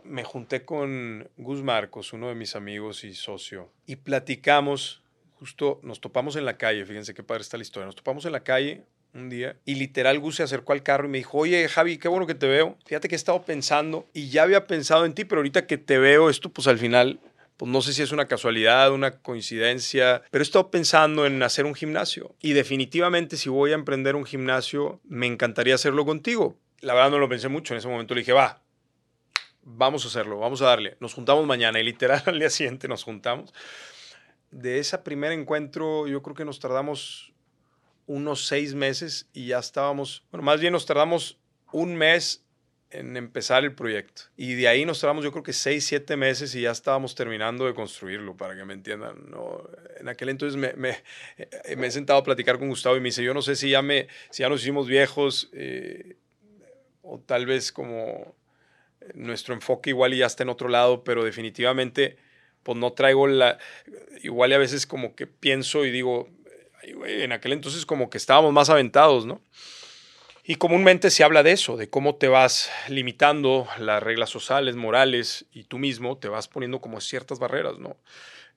me 0.05 0.25
junté 0.25 0.65
con 0.65 1.29
Gus 1.37 1.63
Marcos, 1.63 2.13
uno 2.13 2.29
de 2.29 2.35
mis 2.35 2.57
amigos 2.57 3.05
y 3.05 3.15
socio, 3.15 3.71
y 3.87 3.97
platicamos, 3.97 5.03
justo 5.39 5.81
nos 5.83 6.01
topamos 6.01 6.37
en 6.37 6.45
la 6.45 6.57
calle, 6.57 6.85
fíjense 6.85 7.15
qué 7.15 7.23
padre 7.23 7.43
está 7.43 7.57
la 7.57 7.63
historia, 7.63 7.87
nos 7.87 7.97
topamos 7.97 8.25
en 8.27 8.33
la 8.33 8.45
calle 8.45 8.83
un 9.15 9.29
día 9.29 9.57
y 9.65 9.75
literal 9.75 10.19
Gus 10.19 10.37
se 10.37 10.43
acercó 10.43 10.73
al 10.73 10.83
carro 10.83 11.07
y 11.07 11.11
me 11.11 11.19
dijo, 11.19 11.39
oye 11.39 11.69
Javi, 11.69 11.99
qué 11.99 12.09
bueno 12.09 12.27
que 12.27 12.35
te 12.35 12.47
veo, 12.47 12.77
fíjate 12.87 13.09
que 13.09 13.15
he 13.15 13.17
estado 13.17 13.43
pensando 13.43 14.07
y 14.13 14.29
ya 14.31 14.43
había 14.43 14.67
pensado 14.67 15.05
en 15.05 15.15
ti, 15.15 15.25
pero 15.25 15.41
ahorita 15.41 15.67
que 15.67 15.79
te 15.79 15.99
veo 15.99 16.31
esto 16.31 16.51
pues 16.51 16.67
al 16.67 16.79
final 16.79 17.21
pues 17.63 17.71
no 17.71 17.81
sé 17.81 17.93
si 17.93 18.03
es 18.03 18.11
una 18.11 18.27
casualidad, 18.27 18.91
una 18.91 19.13
coincidencia, 19.23 20.25
pero 20.33 20.43
he 20.43 20.45
estado 20.45 20.73
pensando 20.73 21.27
en 21.27 21.41
hacer 21.45 21.65
un 21.65 21.77
gimnasio. 21.77 22.35
Y 22.41 22.55
definitivamente 22.55 23.37
si 23.37 23.51
voy 23.51 23.71
a 23.71 23.77
emprender 23.77 24.17
un 24.17 24.25
gimnasio, 24.25 24.99
me 25.05 25.29
encantaría 25.29 25.77
hacerlo 25.77 26.05
contigo. 26.05 26.57
La 26.81 26.93
verdad 26.93 27.13
no 27.13 27.21
lo 27.21 27.29
pensé 27.29 27.47
mucho, 27.47 27.73
en 27.73 27.79
ese 27.79 27.87
momento 27.87 28.15
le 28.15 28.23
dije, 28.23 28.33
va, 28.33 28.61
vamos 29.63 30.05
a 30.05 30.09
hacerlo, 30.09 30.41
vamos 30.41 30.61
a 30.61 30.65
darle. 30.65 30.97
Nos 30.99 31.15
juntamos 31.15 31.47
mañana 31.47 31.79
y 31.79 31.85
literal 31.85 32.21
al 32.27 32.41
día 32.41 32.51
siguiente 32.51 32.89
nos 32.89 33.05
juntamos. 33.05 33.55
De 34.51 34.81
ese 34.81 34.99
primer 34.99 35.31
encuentro 35.31 36.09
yo 36.09 36.21
creo 36.21 36.35
que 36.35 36.45
nos 36.45 36.59
tardamos 36.59 37.33
unos 38.09 38.45
seis 38.45 38.75
meses 38.75 39.29
y 39.33 39.47
ya 39.47 39.61
estábamos, 39.61 40.25
bueno, 40.33 40.43
más 40.43 40.59
bien 40.59 40.73
nos 40.73 40.85
tardamos 40.85 41.39
un 41.71 41.95
mes 41.95 42.42
en 42.93 43.17
empezar 43.17 43.65
el 43.65 43.75
proyecto. 43.75 44.23
Y 44.37 44.55
de 44.55 44.69
ahí 44.69 44.85
nos 44.85 45.01
tardamos 45.01 45.25
yo 45.25 45.33
creo 45.33 45.43
que 45.43 45.53
seis, 45.53 45.85
siete 45.85 46.17
meses 46.17 46.55
y 46.55 46.63
ya 46.63 46.71
estábamos 46.71 47.15
terminando 47.15 47.67
de 47.67 47.75
construirlo, 47.75 48.37
para 48.37 48.55
que 48.55 48.65
me 48.65 48.75
entiendan. 48.75 49.31
¿no? 49.31 49.69
En 49.99 50.09
aquel 50.09 50.29
entonces 50.29 50.57
me, 50.57 50.73
me, 50.75 50.99
eh, 51.39 51.77
me, 51.77 51.87
he 51.87 51.91
sentado 51.91 52.19
a 52.19 52.23
platicar 52.25 52.59
con 52.59 52.69
Gustavo 52.69 52.97
y 52.97 53.01
me 53.01 53.09
dice, 53.09 53.23
yo 53.23 53.35
no 53.35 53.43
sé 53.43 53.57
si 53.57 53.71
ya, 53.71 53.83
me, 53.83 54.09
si 54.31 54.43
ya 54.43 54.49
nos 54.49 54.63
hicimos 54.63 54.87
viejos 54.87 55.51
eh, 55.53 56.17
o 57.03 57.19
tal 57.19 57.47
vez 57.47 57.73
como 57.73 58.37
nuestro 59.15 59.55
enfoque 59.55 59.91
igual 59.91 60.15
ya 60.15 60.27
está 60.27 60.43
en 60.43 60.51
otro 60.51 60.69
lado, 60.69 61.03
pero 61.03 61.25
definitivamente 61.25 62.17
pues 62.63 62.79
no 62.79 62.93
traigo 62.93 63.27
la... 63.27 63.59
Igual 64.23 64.53
y 64.53 64.55
a 64.55 64.59
veces 64.59 64.87
como 64.87 65.17
que 65.17 65.27
pienso 65.27 65.85
y 65.85 65.91
digo, 65.91 66.29
en 66.83 67.33
aquel 67.33 67.53
entonces 67.53 67.87
como 67.87 68.11
que 68.11 68.19
estábamos 68.19 68.53
más 68.53 68.71
aventados, 68.71 69.27
¿no? 69.27 69.41
Y 70.53 70.57
comúnmente 70.57 71.11
se 71.11 71.25
habla 71.25 71.43
de 71.43 71.53
eso, 71.53 71.79
de 71.79 71.89
cómo 71.89 72.17
te 72.17 72.29
vas 72.29 72.71
limitando 72.87 73.67
las 73.79 74.03
reglas 74.03 74.29
sociales, 74.29 74.77
morales, 74.77 75.47
y 75.51 75.65
tú 75.65 75.79
mismo 75.79 76.19
te 76.19 76.29
vas 76.29 76.47
poniendo 76.47 76.79
como 76.79 77.01
ciertas 77.01 77.39
barreras, 77.39 77.79
¿no? 77.79 77.97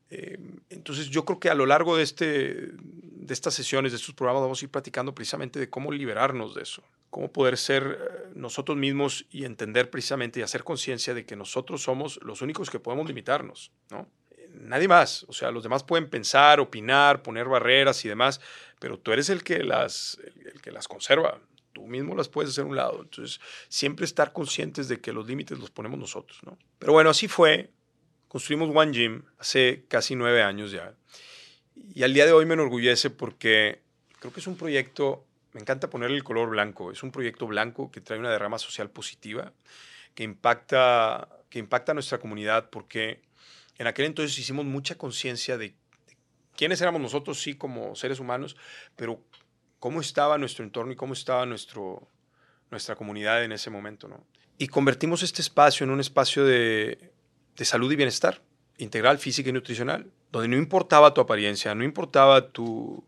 Eh, 0.10 0.38
entonces 0.70 1.08
yo 1.08 1.24
creo 1.24 1.40
que 1.40 1.50
a 1.50 1.54
lo 1.54 1.66
largo 1.66 1.96
de, 1.96 2.04
este, 2.04 2.54
de 2.74 3.34
estas 3.34 3.54
sesiones, 3.54 3.94
de 3.94 3.96
estos 3.96 4.14
programas, 4.14 4.42
vamos 4.42 4.62
a 4.62 4.66
ir 4.66 4.72
platicando 4.72 5.16
precisamente 5.16 5.58
de 5.58 5.70
cómo 5.70 5.94
liberarnos 5.94 6.54
de 6.54 6.64
eso, 6.64 6.84
cómo 7.10 7.32
poder 7.32 7.56
ser 7.56 7.98
eh, 7.98 8.30
nosotros 8.36 8.78
mismos 8.78 9.26
y 9.32 9.46
entender 9.46 9.90
precisamente 9.90 10.42
y 10.42 10.44
hacer 10.44 10.66
conciencia 10.66 11.14
de 11.14 11.26
que 11.26 11.38
nosotros 11.38 11.82
somos 11.82 12.20
los 12.24 12.42
únicos 12.42 12.70
que 12.70 12.82
podemos 12.82 13.08
limitarnos, 13.08 13.72
¿no? 13.90 14.10
Nadie 14.52 14.90
más, 14.90 15.24
o 15.30 15.34
sea, 15.34 15.50
los 15.50 15.64
demás 15.64 15.86
pueden 15.86 16.10
pensar, 16.10 16.60
opinar, 16.60 17.22
poner 17.22 17.48
barreras 17.48 18.04
y 18.04 18.10
demás, 18.10 18.42
pero 18.82 19.00
tú 19.00 19.14
eres 19.14 19.30
el 19.30 19.46
que 19.46 19.64
las, 19.64 20.20
el 20.54 20.62
que 20.62 20.72
las 20.72 20.90
conserva, 20.90 21.40
tú 21.76 21.86
mismo 21.86 22.16
las 22.16 22.30
puedes 22.30 22.50
hacer 22.50 22.64
a 22.64 22.68
un 22.68 22.76
lado. 22.76 23.02
Entonces, 23.04 23.40
siempre 23.70 24.06
estar 24.06 24.34
conscientes 24.34 24.88
de 24.88 25.00
que 25.00 25.14
los 25.14 25.28
límites 25.28 25.60
los 25.60 25.70
ponemos 25.70 26.00
nosotros, 26.00 26.40
¿no? 26.44 26.58
Pero 26.80 26.94
bueno, 26.94 27.12
así 27.12 27.28
fue. 27.28 27.70
Construimos 28.28 28.76
One 28.76 28.92
Gym 28.92 29.24
hace 29.38 29.86
casi 29.88 30.16
nueve 30.16 30.42
años 30.42 30.72
ya. 30.72 30.96
Y 31.94 32.02
al 32.02 32.14
día 32.14 32.26
de 32.26 32.32
hoy 32.32 32.46
me 32.46 32.54
enorgullece 32.56 33.10
porque 33.12 33.86
Creo 34.26 34.34
que 34.34 34.40
es 34.40 34.48
un 34.48 34.58
proyecto, 34.58 35.24
me 35.54 35.62
encanta 35.62 35.88
ponerle 35.88 36.18
el 36.18 36.24
color 36.24 36.50
blanco, 36.50 36.92
es 36.92 37.04
un 37.04 37.12
proyecto 37.12 37.46
blanco 37.46 37.92
que 37.92 38.02
trae 38.02 38.18
una 38.18 38.32
derrama 38.32 38.58
social 38.58 38.90
positiva, 38.90 39.54
que 40.16 40.24
impacta, 40.24 41.30
que 41.48 41.60
impacta 41.60 41.92
a 41.92 41.94
nuestra 41.94 42.18
comunidad, 42.18 42.72
porque 42.72 43.22
en 43.78 43.86
aquel 43.86 44.06
entonces 44.06 44.36
hicimos 44.40 44.66
mucha 44.66 44.96
conciencia 44.96 45.60
de, 45.60 45.76
de 46.08 46.18
quiénes 46.56 46.82
éramos 46.82 47.02
nosotros, 47.02 47.40
sí, 47.40 47.54
como 47.54 47.96
seres 47.96 48.20
humanos, 48.20 48.56
pero 48.96 49.22
cómo 49.86 50.02
estaba 50.02 50.40
nuestro 50.40 50.66
entorno 50.66 50.94
y 50.94 50.96
cómo 50.96 51.14
estaba 51.14 51.46
nuestro, 51.46 52.10
nuestra 52.72 52.96
comunidad 52.96 53.44
en 53.44 53.52
ese 53.52 53.70
momento, 53.70 54.08
¿no? 54.08 54.26
Y 54.58 54.68
convertimos 54.68 55.22
este 55.22 55.44
espacio 55.44 55.84
en 55.84 55.92
un 55.92 56.00
espacio 56.00 56.44
de, 56.44 57.12
de 57.56 57.66
salud 57.66 57.92
y 57.92 57.96
bienestar 57.96 58.42
integral, 58.80 59.20
física 59.20 59.52
y 59.52 59.54
nutricional, 59.54 60.10
donde 60.32 60.48
no 60.48 60.58
importaba 60.58 61.14
tu 61.14 61.22
apariencia, 61.22 61.76
no 61.76 61.84
importaba 61.84 62.50
tu, 62.50 63.06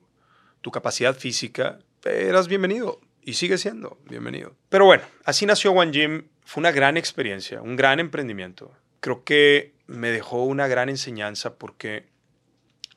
tu 0.61 0.69
capacidad 0.69 1.15
física, 1.15 1.79
eras 2.05 2.47
bienvenido 2.47 3.01
y 3.23 3.33
sigue 3.33 3.57
siendo 3.57 3.97
bienvenido. 4.07 4.55
Pero 4.69 4.85
bueno, 4.85 5.03
así 5.25 5.47
nació 5.47 5.71
One 5.71 5.91
Gym. 5.91 6.27
Fue 6.45 6.61
una 6.61 6.71
gran 6.71 6.95
experiencia, 6.95 7.59
un 7.59 7.75
gran 7.75 7.99
emprendimiento. 7.99 8.71
Creo 8.99 9.23
que 9.23 9.73
me 9.87 10.11
dejó 10.11 10.43
una 10.43 10.67
gran 10.67 10.89
enseñanza 10.89 11.55
porque 11.55 12.05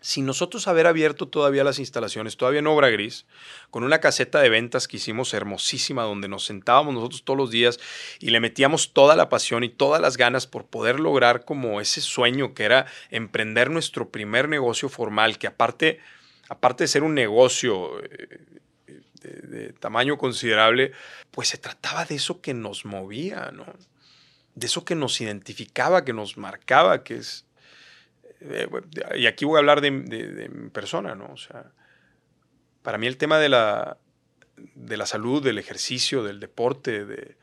sin 0.01 0.27
nosotros 0.27 0.67
haber 0.67 0.87
abierto 0.87 1.29
todavía 1.29 1.65
las 1.65 1.79
instalaciones, 1.79 2.37
todavía 2.37 2.61
en 2.61 2.67
obra 2.67 2.89
gris, 2.89 3.27
con 3.71 3.85
una 3.85 4.01
caseta 4.01 4.41
de 4.41 4.49
ventas 4.49 4.89
que 4.89 4.97
hicimos 4.97 5.35
hermosísima, 5.35 6.05
donde 6.05 6.29
nos 6.29 6.45
sentábamos 6.45 6.95
nosotros 6.95 7.25
todos 7.25 7.37
los 7.37 7.51
días 7.51 7.79
y 8.19 8.31
le 8.31 8.41
metíamos 8.41 8.93
toda 8.93 9.17
la 9.17 9.29
pasión 9.29 9.65
y 9.65 9.69
todas 9.69 10.01
las 10.01 10.17
ganas 10.17 10.47
por 10.47 10.67
poder 10.67 11.01
lograr 11.01 11.45
como 11.45 11.81
ese 11.81 12.01
sueño 12.01 12.55
que 12.55 12.65
era 12.65 12.87
emprender 13.11 13.71
nuestro 13.71 14.09
primer 14.09 14.49
negocio 14.49 14.89
formal, 14.89 15.39
que 15.39 15.47
aparte, 15.47 16.01
aparte 16.49 16.85
de 16.85 16.89
ser 16.89 17.03
un 17.03 17.15
negocio 17.15 18.03
eh, 18.03 18.39
de, 18.87 19.31
de 19.43 19.73
tamaño 19.75 20.17
considerable, 20.17 20.93
pues 21.31 21.49
se 21.49 21.59
trataba 21.59 22.07
de 22.07 22.15
eso 22.15 22.41
que 22.41 22.55
nos 22.55 22.85
movía, 22.85 23.51
¿no? 23.53 23.67
De 24.55 24.67
eso 24.67 24.85
que 24.85 24.95
nos 24.95 25.21
identificaba, 25.21 26.05
que 26.05 26.13
nos 26.13 26.37
marcaba, 26.37 27.05
que 27.05 27.17
es 27.17 27.45
eh, 28.41 28.69
y 29.17 29.27
aquí 29.27 29.45
voy 29.45 29.57
a 29.57 29.59
hablar 29.61 29.81
de, 29.81 29.91
de, 29.91 30.29
de, 30.29 30.49
persona, 30.71 31.15
¿no? 31.15 31.31
O 31.33 31.37
sea, 31.37 31.73
para 32.83 32.99
mí 32.99 33.07
el 33.07 33.17
tema 33.17 33.39
de 33.39 33.49
la, 33.49 33.99
de 34.57 34.97
la 34.97 35.07
salud, 35.07 35.43
del 35.43 35.59
ejercicio, 35.59 36.23
del 36.23 36.41
deporte, 36.41 37.05
de, 37.05 37.37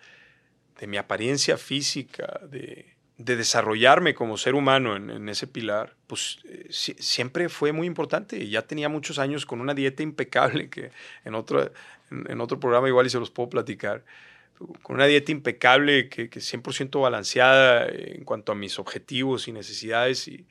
de 0.79 0.87
mi 0.87 0.97
apariencia 0.97 1.57
física, 1.57 2.39
de, 2.49 2.95
desarrollarme 3.17 4.13
como 4.13 4.37
ser 4.37 4.53
humano 4.53 4.95
en, 4.95 5.09
en 5.09 5.27
ese 5.27 5.47
pilar, 5.47 5.95
pues 6.05 6.37
eh, 6.45 6.67
si, 6.69 6.93
siempre 6.99 7.49
fue 7.49 7.71
muy 7.71 7.87
importante. 7.87 8.37
Y 8.37 8.51
ya 8.51 8.61
tenía 8.61 8.89
muchos 8.89 9.17
años 9.17 9.45
con 9.45 9.59
una 9.59 9.73
dieta 9.73 10.03
impecable 10.03 10.69
que 10.69 10.91
en 11.25 11.33
otro, 11.33 11.71
en, 12.11 12.29
en 12.29 12.41
otro 12.41 12.59
programa 12.59 12.87
igual 12.87 13.07
y 13.07 13.09
se 13.09 13.19
los 13.19 13.31
puedo 13.31 13.49
platicar 13.49 14.03
con 14.81 14.95
una 14.95 15.05
dieta 15.05 15.31
impecable, 15.31 16.09
que, 16.09 16.29
que 16.29 16.39
100% 16.39 17.01
balanceada 17.01 17.87
en 17.87 18.23
cuanto 18.23 18.51
a 18.51 18.55
mis 18.55 18.79
objetivos 18.79 19.47
y 19.47 19.51
necesidades. 19.51 20.27
Y, 20.27 20.45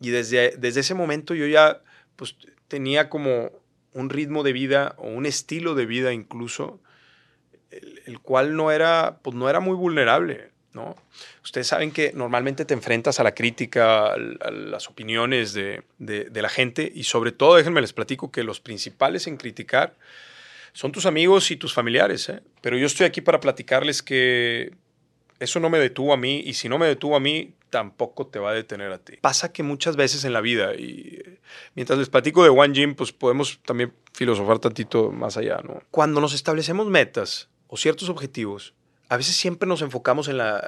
y 0.00 0.10
desde, 0.10 0.56
desde 0.56 0.80
ese 0.80 0.94
momento 0.94 1.34
yo 1.34 1.46
ya 1.46 1.82
pues, 2.16 2.36
tenía 2.68 3.08
como 3.08 3.50
un 3.92 4.10
ritmo 4.10 4.42
de 4.42 4.52
vida 4.52 4.94
o 4.98 5.08
un 5.08 5.26
estilo 5.26 5.74
de 5.74 5.86
vida 5.86 6.12
incluso, 6.12 6.80
el, 7.70 8.18
cual 8.20 8.56
no 8.56 8.72
era, 8.72 9.18
pues, 9.22 9.36
no 9.36 9.48
era 9.48 9.60
muy 9.60 9.74
vulnerable. 9.74 10.50
¿no? 10.72 10.96
Ustedes 11.42 11.66
saben 11.66 11.90
que 11.90 12.12
normalmente 12.14 12.64
te 12.64 12.74
enfrentas 12.74 13.18
a 13.20 13.24
la 13.24 13.34
crítica, 13.34 14.06
a, 14.06 14.14
a 14.14 14.50
las 14.50 14.88
opiniones 14.88 15.52
de, 15.52 15.82
de, 15.98 16.24
de, 16.24 16.42
la 16.42 16.48
gente 16.48 16.90
y 16.94 17.04
sobre 17.04 17.32
todo, 17.32 17.56
déjenme 17.56 17.80
les 17.80 17.92
platico 17.92 18.30
que 18.30 18.44
los 18.44 18.60
principales 18.60 19.26
en 19.26 19.36
criticar 19.36 19.96
son 20.72 20.92
tus 20.92 21.06
amigos 21.06 21.50
y 21.50 21.56
tus 21.56 21.72
familiares. 21.72 22.28
¿eh? 22.28 22.40
Pero 22.60 22.76
yo 22.78 22.86
estoy 22.86 23.06
aquí 23.06 23.20
para 23.20 23.40
platicarles 23.40 24.02
que 24.02 24.72
eso 25.40 25.58
no 25.58 25.70
me 25.70 25.78
detuvo 25.78 26.12
a 26.12 26.16
mí 26.16 26.42
y 26.44 26.54
si 26.54 26.68
no 26.68 26.78
me 26.78 26.86
detuvo 26.86 27.16
a 27.16 27.20
mí, 27.20 27.54
tampoco 27.70 28.26
te 28.26 28.38
va 28.38 28.50
a 28.50 28.54
detener 28.54 28.92
a 28.92 28.98
ti. 28.98 29.14
Pasa 29.20 29.52
que 29.52 29.62
muchas 29.62 29.96
veces 29.96 30.24
en 30.24 30.32
la 30.32 30.40
vida, 30.40 30.74
y 30.74 31.22
mientras 31.74 31.98
les 31.98 32.08
platico 32.08 32.44
de 32.44 32.50
One 32.50 32.74
Gym, 32.74 32.94
pues 32.94 33.12
podemos 33.12 33.60
también 33.64 33.92
filosofar 34.12 34.58
tantito 34.58 35.10
más 35.10 35.36
allá, 35.36 35.60
¿no? 35.64 35.82
Cuando 35.90 36.20
nos 36.20 36.34
establecemos 36.34 36.86
metas 36.88 37.48
o 37.68 37.76
ciertos 37.76 38.08
objetivos, 38.08 38.74
a 39.08 39.16
veces 39.16 39.34
siempre 39.34 39.68
nos 39.68 39.82
enfocamos 39.82 40.28
en 40.28 40.36
la, 40.36 40.58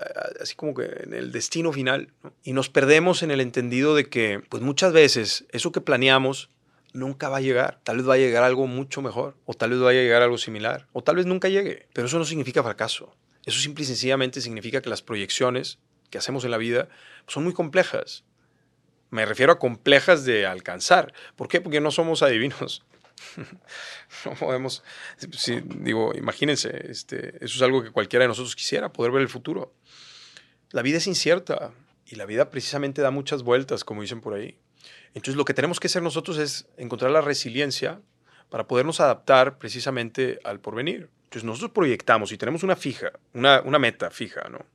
así 0.40 0.56
como 0.56 0.80
en 0.80 1.14
el 1.14 1.30
destino 1.30 1.72
final, 1.72 2.12
y 2.42 2.52
nos 2.52 2.70
perdemos 2.70 3.22
en 3.22 3.30
el 3.30 3.40
entendido 3.40 3.94
de 3.94 4.08
que, 4.08 4.42
pues 4.48 4.62
muchas 4.62 4.92
veces, 4.92 5.44
eso 5.50 5.70
que 5.70 5.80
planeamos 5.80 6.50
nunca 6.92 7.28
va 7.28 7.38
a 7.38 7.40
llegar. 7.40 7.80
Tal 7.84 7.98
vez 7.98 8.08
va 8.08 8.14
a 8.14 8.18
llegar 8.18 8.42
algo 8.42 8.66
mucho 8.66 9.02
mejor, 9.02 9.36
o 9.44 9.54
tal 9.54 9.70
vez 9.70 9.80
vaya 9.80 10.00
a 10.00 10.02
llegar 10.02 10.22
algo 10.22 10.38
similar, 10.38 10.86
o 10.92 11.02
tal 11.02 11.16
vez 11.16 11.26
nunca 11.26 11.48
llegue. 11.48 11.86
Pero 11.92 12.06
eso 12.06 12.18
no 12.18 12.24
significa 12.24 12.62
fracaso. 12.62 13.14
Eso 13.44 13.58
simple 13.60 13.84
y 13.84 13.86
sencillamente 13.86 14.40
significa 14.40 14.80
que 14.80 14.90
las 14.90 15.02
proyecciones 15.02 15.78
que 16.10 16.18
hacemos 16.18 16.44
en 16.44 16.50
la 16.50 16.58
vida 16.58 16.88
son 17.26 17.44
muy 17.44 17.52
complejas. 17.52 18.24
Me 19.10 19.26
refiero 19.26 19.52
a 19.52 19.58
complejas 19.58 20.24
de 20.24 20.46
alcanzar. 20.46 21.12
¿Por 21.36 21.48
qué? 21.48 21.60
Porque 21.60 21.80
no 21.80 21.90
somos 21.90 22.22
adivinos. 22.22 22.84
no 24.24 24.34
podemos, 24.34 24.82
sí, 25.32 25.60
digo, 25.64 26.12
imagínense, 26.14 26.90
este, 26.90 27.36
eso 27.44 27.56
es 27.56 27.62
algo 27.62 27.82
que 27.82 27.90
cualquiera 27.90 28.24
de 28.24 28.28
nosotros 28.28 28.56
quisiera, 28.56 28.92
poder 28.92 29.12
ver 29.12 29.22
el 29.22 29.28
futuro. 29.28 29.74
La 30.70 30.82
vida 30.82 30.98
es 30.98 31.06
incierta 31.06 31.72
y 32.06 32.16
la 32.16 32.26
vida 32.26 32.50
precisamente 32.50 33.02
da 33.02 33.10
muchas 33.10 33.42
vueltas, 33.42 33.84
como 33.84 34.02
dicen 34.02 34.20
por 34.20 34.34
ahí. 34.34 34.58
Entonces 35.14 35.36
lo 35.36 35.44
que 35.44 35.54
tenemos 35.54 35.80
que 35.80 35.88
hacer 35.88 36.02
nosotros 36.02 36.38
es 36.38 36.66
encontrar 36.76 37.10
la 37.10 37.20
resiliencia 37.20 38.00
para 38.48 38.66
podernos 38.66 39.00
adaptar 39.00 39.58
precisamente 39.58 40.38
al 40.44 40.60
porvenir. 40.60 41.10
Entonces 41.32 41.46
nosotros 41.46 41.70
proyectamos 41.70 42.30
y 42.30 42.36
tenemos 42.36 42.62
una 42.62 42.76
fija, 42.76 43.10
una, 43.32 43.62
una 43.62 43.78
meta 43.78 44.10
fija, 44.10 44.50
¿no? 44.50 44.66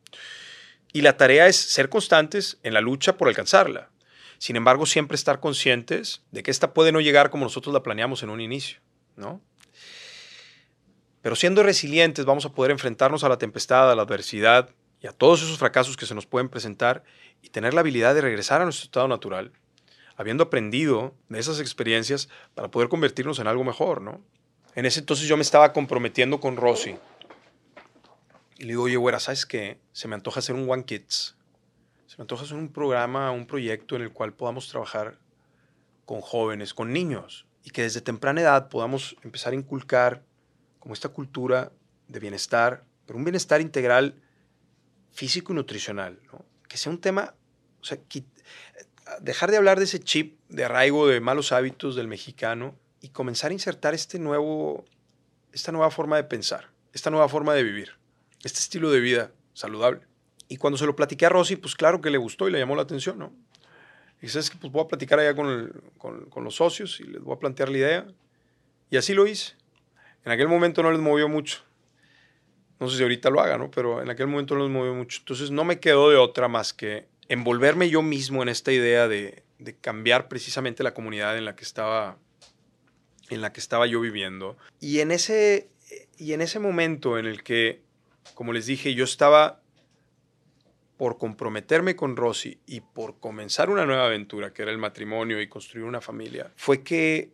Y 0.92 1.02
la 1.02 1.16
tarea 1.16 1.46
es 1.46 1.56
ser 1.56 1.88
constantes 1.88 2.58
en 2.64 2.74
la 2.74 2.82
lucha 2.82 3.16
por 3.16 3.28
alcanzarla. 3.28 3.92
Sin 4.40 4.56
embargo, 4.56 4.88
siempre 4.88 5.14
estar 5.14 5.40
conscientes 5.40 6.24
de 6.32 6.42
que 6.42 6.50
esta 6.50 6.74
puede 6.74 6.92
no 6.92 7.00
llegar 7.00 7.30
como 7.30 7.46
nosotros 7.46 7.76
la 7.76 7.84
planeamos 7.84 8.24
en 8.24 8.32
un 8.32 8.42
inicio, 8.42 8.80
¿no? 9.16 9.40
Pero 11.22 11.36
siendo 11.36 11.62
resilientes 11.62 12.26
vamos 12.26 12.46
a 12.48 12.52
poder 12.52 12.72
enfrentarnos 12.72 13.24
a 13.24 13.30
la 13.30 13.38
tempestad, 13.38 13.92
a 13.92 13.96
la 13.96 14.02
adversidad 14.02 14.72
y 15.00 15.06
a 15.06 15.12
todos 15.12 15.44
esos 15.44 15.60
fracasos 15.60 15.96
que 15.96 16.08
se 16.08 16.16
nos 16.16 16.26
pueden 16.26 16.50
presentar 16.50 17.04
y 17.44 17.50
tener 17.50 17.76
la 17.76 17.82
habilidad 17.82 18.16
de 18.16 18.22
regresar 18.22 18.62
a 18.62 18.64
nuestro 18.64 18.86
estado 18.86 19.08
natural, 19.08 19.52
habiendo 20.16 20.46
aprendido 20.46 21.14
de 21.30 21.38
esas 21.38 21.60
experiencias 21.60 22.30
para 22.56 22.72
poder 22.72 22.90
convertirnos 22.90 23.38
en 23.38 23.46
algo 23.46 23.64
mejor, 23.64 24.02
¿no? 24.02 24.24
En 24.78 24.86
ese 24.86 25.00
entonces 25.00 25.28
yo 25.28 25.36
me 25.38 25.42
estaba 25.42 25.74
comprometiendo 25.74 26.40
con 26.40 26.56
Rosy, 26.56 26.96
y 28.60 28.62
le 28.62 28.68
digo, 28.68 28.84
oye, 28.84 28.96
güera, 28.96 29.20
¿sabes 29.20 29.48
qué? 29.48 29.80
Se 29.92 30.08
me 30.08 30.14
antoja 30.14 30.38
hacer 30.38 30.54
un 30.54 30.70
One 30.70 30.86
Kids. 30.86 31.36
Se 32.06 32.16
me 32.18 32.22
antoja 32.22 32.44
hacer 32.44 32.58
un 32.58 32.72
programa, 32.72 33.32
un 33.32 33.48
proyecto 33.48 33.96
en 33.96 34.04
el 34.04 34.12
cual 34.12 34.34
podamos 34.34 34.70
trabajar 34.70 35.18
con 36.06 36.22
jóvenes, 36.22 36.76
con 36.76 36.94
niños, 36.94 37.48
y 37.64 37.72
que 37.72 37.82
desde 37.82 38.02
temprana 38.02 38.42
edad 38.42 38.70
podamos 38.70 39.16
empezar 39.24 39.54
a 39.54 39.56
inculcar 39.56 40.22
como 40.78 40.94
esta 40.94 41.10
cultura 41.10 41.72
de 42.08 42.20
bienestar, 42.20 42.84
pero 43.08 43.18
un 43.18 43.26
bienestar 43.26 43.62
integral 43.62 44.22
físico 45.10 45.54
y 45.54 45.56
nutricional. 45.56 46.20
Que 46.68 46.78
sea 46.78 46.92
un 46.92 47.02
tema, 47.02 47.34
o 47.82 47.84
sea, 47.84 47.98
dejar 49.22 49.50
de 49.50 49.58
hablar 49.58 49.80
de 49.80 49.86
ese 49.86 50.00
chip 50.00 50.40
de 50.50 50.66
arraigo 50.66 51.08
de 51.08 51.20
malos 51.20 51.52
hábitos 51.52 51.96
del 51.96 52.08
mexicano 52.08 52.76
y 53.02 53.10
comenzar 53.10 53.52
a 53.52 53.54
insertar 53.54 53.94
este 53.94 54.20
nuevo, 54.20 54.86
esta 55.52 55.72
nueva 55.72 55.92
forma 55.92 56.16
de 56.16 56.24
pensar, 56.24 56.70
esta 56.94 57.10
nueva 57.10 57.30
forma 57.30 57.54
de 57.54 57.64
vivir 57.64 57.98
este 58.44 58.60
estilo 58.60 58.92
de 58.92 59.00
vida 59.00 59.32
saludable. 59.54 60.02
Y 60.48 60.58
cuando 60.58 60.78
se 60.78 60.86
lo 60.86 60.96
platiqué 60.96 61.26
a 61.26 61.30
Rosy, 61.30 61.56
pues 61.58 61.76
claro 61.76 62.02
que 62.02 62.10
le 62.10 62.18
gustó 62.18 62.48
y 62.48 62.52
le 62.52 62.60
llamó 62.60 62.76
la 62.76 62.84
atención, 62.84 63.20
¿no? 63.20 63.34
Y 64.22 64.30
sabes 64.30 64.50
que 64.50 64.58
pues 64.58 64.72
voy 64.72 64.84
a 64.84 64.88
platicar 64.88 65.20
allá 65.20 65.36
con, 65.36 65.72
con, 65.98 66.26
con, 66.30 66.44
los 66.44 66.56
socios 66.56 67.00
y 67.00 67.04
les 67.04 67.22
voy 67.22 67.36
a 67.36 67.40
plantear 67.40 67.70
la 67.70 67.78
idea. 67.78 68.08
Y 68.90 68.98
así 68.98 69.14
lo 69.14 69.28
hice. 69.28 69.54
En 70.26 70.32
aquel 70.32 70.48
momento 70.48 70.82
no 70.82 70.92
les 70.92 71.00
movió 71.00 71.28
mucho. 71.28 71.60
No 72.80 72.90
sé 72.90 72.98
si 72.98 73.04
ahorita 73.04 73.30
lo 73.30 73.42
haga, 73.42 73.58
¿no? 73.58 73.70
Pero 73.70 74.02
en 74.02 74.10
aquel 74.10 74.28
momento 74.28 74.56
no 74.56 74.64
les 74.64 74.72
movió 74.72 74.94
mucho. 74.94 75.20
Entonces 75.20 75.52
no 75.52 75.66
me 75.66 75.80
quedó 75.80 76.10
de 76.10 76.16
otra 76.16 76.48
más 76.48 76.74
que 76.74 77.08
envolverme 77.28 77.90
yo 77.90 78.02
mismo 78.02 78.42
en 78.42 78.50
esta 78.50 78.72
idea 78.72 79.08
de, 79.08 79.44
de 79.60 79.76
cambiar 79.76 80.28
precisamente 80.30 80.84
la 80.84 80.94
comunidad 80.94 81.38
en 81.38 81.46
la 81.46 81.56
que 81.56 81.64
estaba 81.64 82.18
en 83.30 83.42
la 83.42 83.54
que 83.54 83.60
estaba 83.60 83.88
yo 83.88 84.00
viviendo. 84.00 84.58
Y 84.80 85.00
en 85.00 85.12
ese, 85.12 85.70
y 86.18 86.34
en 86.34 86.42
ese 86.42 86.60
momento 86.60 87.18
en 87.18 87.26
el 87.26 87.44
que 87.44 87.88
como 88.34 88.54
les 88.54 88.66
dije, 88.66 88.94
yo 88.94 89.04
estaba 89.04 89.62
por 90.98 91.18
comprometerme 91.18 91.96
con 91.96 92.16
Rosy 92.16 92.60
y 92.66 92.82
por 92.82 93.20
comenzar 93.20 93.70
una 93.70 93.86
nueva 93.86 94.06
aventura, 94.06 94.54
que 94.54 94.64
era 94.64 94.72
el 94.72 94.78
matrimonio 94.78 95.42
y 95.42 95.48
construir 95.48 95.86
una 95.86 96.02
familia, 96.02 96.52
fue 96.56 96.84
que 96.84 97.32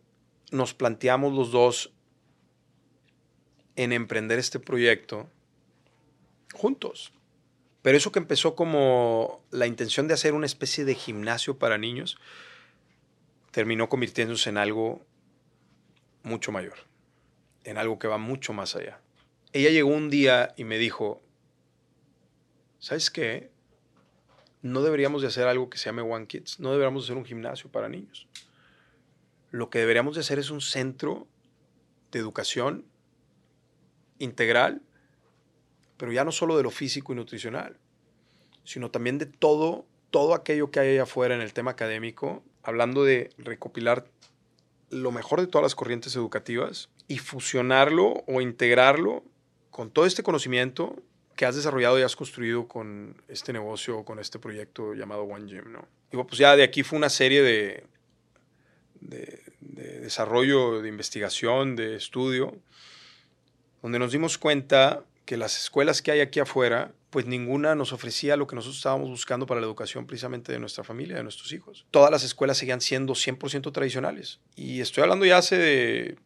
nos 0.50 0.74
planteamos 0.74 1.32
los 1.32 1.50
dos 1.50 1.92
en 3.76 3.92
emprender 3.92 4.38
este 4.38 4.60
proyecto 4.60 5.28
juntos. 6.52 7.12
Pero 7.82 7.96
eso 7.96 8.12
que 8.12 8.18
empezó 8.18 8.54
como 8.54 9.44
la 9.50 9.66
intención 9.66 10.08
de 10.08 10.14
hacer 10.14 10.34
una 10.34 10.46
especie 10.46 10.84
de 10.84 10.94
gimnasio 10.94 11.58
para 11.58 11.78
niños, 11.78 12.18
terminó 13.50 13.88
convirtiéndose 13.88 14.50
en 14.50 14.58
algo 14.58 15.04
mucho 16.24 16.50
mayor. 16.50 16.74
en 17.62 17.78
algo 17.78 17.98
que 17.98 18.08
va 18.08 18.18
mucho 18.18 18.52
más 18.52 18.76
allá. 18.76 19.00
Ella 19.54 19.70
llegó 19.70 19.88
un 19.88 20.10
día 20.10 20.52
y 20.58 20.64
me 20.64 20.76
dijo, 20.76 21.22
¿sabes 22.78 23.10
qué? 23.10 23.50
No 24.60 24.82
deberíamos 24.82 25.22
de 25.22 25.28
hacer 25.28 25.46
algo 25.46 25.70
que 25.70 25.78
se 25.78 25.86
llame 25.86 26.02
One 26.02 26.26
Kids, 26.26 26.60
no 26.60 26.72
deberíamos 26.72 27.04
de 27.04 27.06
hacer 27.06 27.16
un 27.16 27.24
gimnasio 27.24 27.70
para 27.70 27.88
niños. 27.88 28.28
Lo 29.50 29.70
que 29.70 29.78
deberíamos 29.78 30.16
de 30.16 30.20
hacer 30.20 30.38
es 30.38 30.50
un 30.50 30.60
centro 30.60 31.26
de 32.10 32.18
educación 32.18 32.84
integral, 34.18 34.82
pero 35.96 36.12
ya 36.12 36.24
no 36.24 36.32
solo 36.32 36.56
de 36.58 36.64
lo 36.64 36.70
físico 36.70 37.14
y 37.14 37.16
nutricional, 37.16 37.78
sino 38.64 38.90
también 38.90 39.16
de 39.16 39.26
todo, 39.26 39.86
todo 40.10 40.34
aquello 40.34 40.70
que 40.70 40.80
hay 40.80 40.90
allá 40.90 41.04
afuera 41.04 41.34
en 41.34 41.40
el 41.40 41.54
tema 41.54 41.70
académico, 41.70 42.42
hablando 42.62 43.04
de 43.04 43.30
recopilar 43.38 44.06
lo 44.94 45.12
mejor 45.12 45.40
de 45.40 45.46
todas 45.46 45.64
las 45.64 45.74
corrientes 45.74 46.16
educativas 46.16 46.88
y 47.08 47.18
fusionarlo 47.18 48.24
o 48.26 48.40
integrarlo 48.40 49.24
con 49.70 49.90
todo 49.90 50.06
este 50.06 50.22
conocimiento 50.22 50.96
que 51.36 51.46
has 51.46 51.56
desarrollado 51.56 51.98
y 51.98 52.02
has 52.02 52.14
construido 52.14 52.68
con 52.68 53.20
este 53.28 53.52
negocio 53.52 54.04
con 54.04 54.20
este 54.20 54.38
proyecto 54.38 54.94
llamado 54.94 55.24
One 55.24 55.46
Gym, 55.46 55.72
¿no? 55.72 55.88
Digo, 56.10 56.26
pues 56.26 56.38
ya 56.38 56.54
de 56.54 56.62
aquí 56.62 56.84
fue 56.84 56.96
una 56.96 57.10
serie 57.10 57.42
de, 57.42 57.84
de, 59.00 59.42
de 59.60 60.00
desarrollo, 60.00 60.80
de 60.80 60.88
investigación, 60.88 61.74
de 61.74 61.96
estudio, 61.96 62.56
donde 63.82 63.98
nos 63.98 64.12
dimos 64.12 64.38
cuenta 64.38 65.04
que 65.24 65.36
las 65.36 65.58
escuelas 65.58 66.02
que 66.02 66.12
hay 66.12 66.20
aquí 66.20 66.38
afuera, 66.38 66.92
pues 67.14 67.26
ninguna 67.26 67.76
nos 67.76 67.92
ofrecía 67.92 68.36
lo 68.36 68.48
que 68.48 68.56
nosotros 68.56 68.78
estábamos 68.78 69.08
buscando 69.08 69.46
para 69.46 69.60
la 69.60 69.66
educación 69.68 70.04
precisamente 70.04 70.50
de 70.50 70.58
nuestra 70.58 70.82
familia, 70.82 71.14
de 71.16 71.22
nuestros 71.22 71.52
hijos. 71.52 71.86
Todas 71.92 72.10
las 72.10 72.24
escuelas 72.24 72.58
seguían 72.58 72.80
siendo 72.80 73.12
100% 73.12 73.70
tradicionales. 73.70 74.40
Y 74.56 74.80
estoy 74.80 75.04
hablando 75.04 75.24
ya 75.24 75.38
hace 75.38 75.56
de 75.56 76.18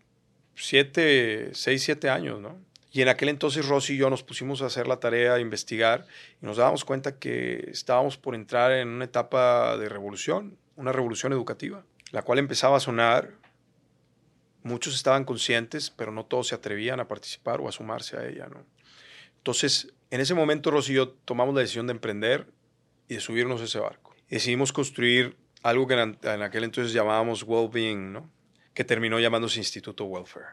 7, 0.55 1.51
6, 1.53 1.83
7 1.83 2.09
años, 2.09 2.41
¿no? 2.41 2.59
Y 2.91 3.03
en 3.03 3.09
aquel 3.09 3.29
entonces 3.29 3.69
Rosy 3.69 3.97
y 3.97 3.97
yo 3.99 4.09
nos 4.09 4.23
pusimos 4.23 4.63
a 4.63 4.65
hacer 4.65 4.87
la 4.87 4.99
tarea, 4.99 5.35
a 5.35 5.41
investigar, 5.41 6.07
y 6.41 6.47
nos 6.47 6.57
dábamos 6.57 6.87
cuenta 6.87 7.19
que 7.19 7.69
estábamos 7.71 8.17
por 8.17 8.35
entrar 8.35 8.73
en 8.73 8.89
una 8.89 9.05
etapa 9.05 9.77
de 9.77 9.91
revolución, 9.91 10.57
una 10.77 10.93
revolución 10.93 11.35
educativa, 11.35 11.85
la 12.13 12.23
cual 12.23 12.39
empezaba 12.39 12.79
a 12.79 12.81
sonar. 12.81 13.35
Muchos 14.63 14.95
estaban 14.95 15.27
conscientes, 15.27 15.91
pero 15.91 16.13
no 16.13 16.25
todos 16.25 16.49
se 16.49 16.55
atrevían 16.55 16.99
a 16.99 17.09
participar 17.09 17.61
o 17.61 17.69
a 17.69 17.73
sumarse 17.73 18.17
a 18.17 18.27
ella, 18.27 18.49
¿no? 18.49 18.65
Entonces, 19.37 19.93
en 20.11 20.21
ese 20.21 20.35
momento 20.35 20.71
Rosy 20.71 20.93
y 20.93 20.97
yo 20.97 21.09
tomamos 21.09 21.55
la 21.55 21.61
decisión 21.61 21.87
de 21.87 21.93
emprender 21.93 22.47
y 23.09 23.15
de 23.15 23.21
subirnos 23.21 23.61
a 23.61 23.65
ese 23.65 23.79
barco. 23.79 24.15
decidimos 24.29 24.73
construir 24.73 25.37
algo 25.63 25.87
que 25.87 25.95
en, 25.95 26.19
en 26.23 26.43
aquel 26.43 26.65
entonces 26.65 26.93
llamábamos 26.93 27.43
Wellbeing, 27.43 28.13
¿no? 28.13 28.31
que 28.75 28.85
terminó 28.85 29.19
llamándose 29.19 29.59
Instituto 29.59 30.05
Welfare. 30.05 30.47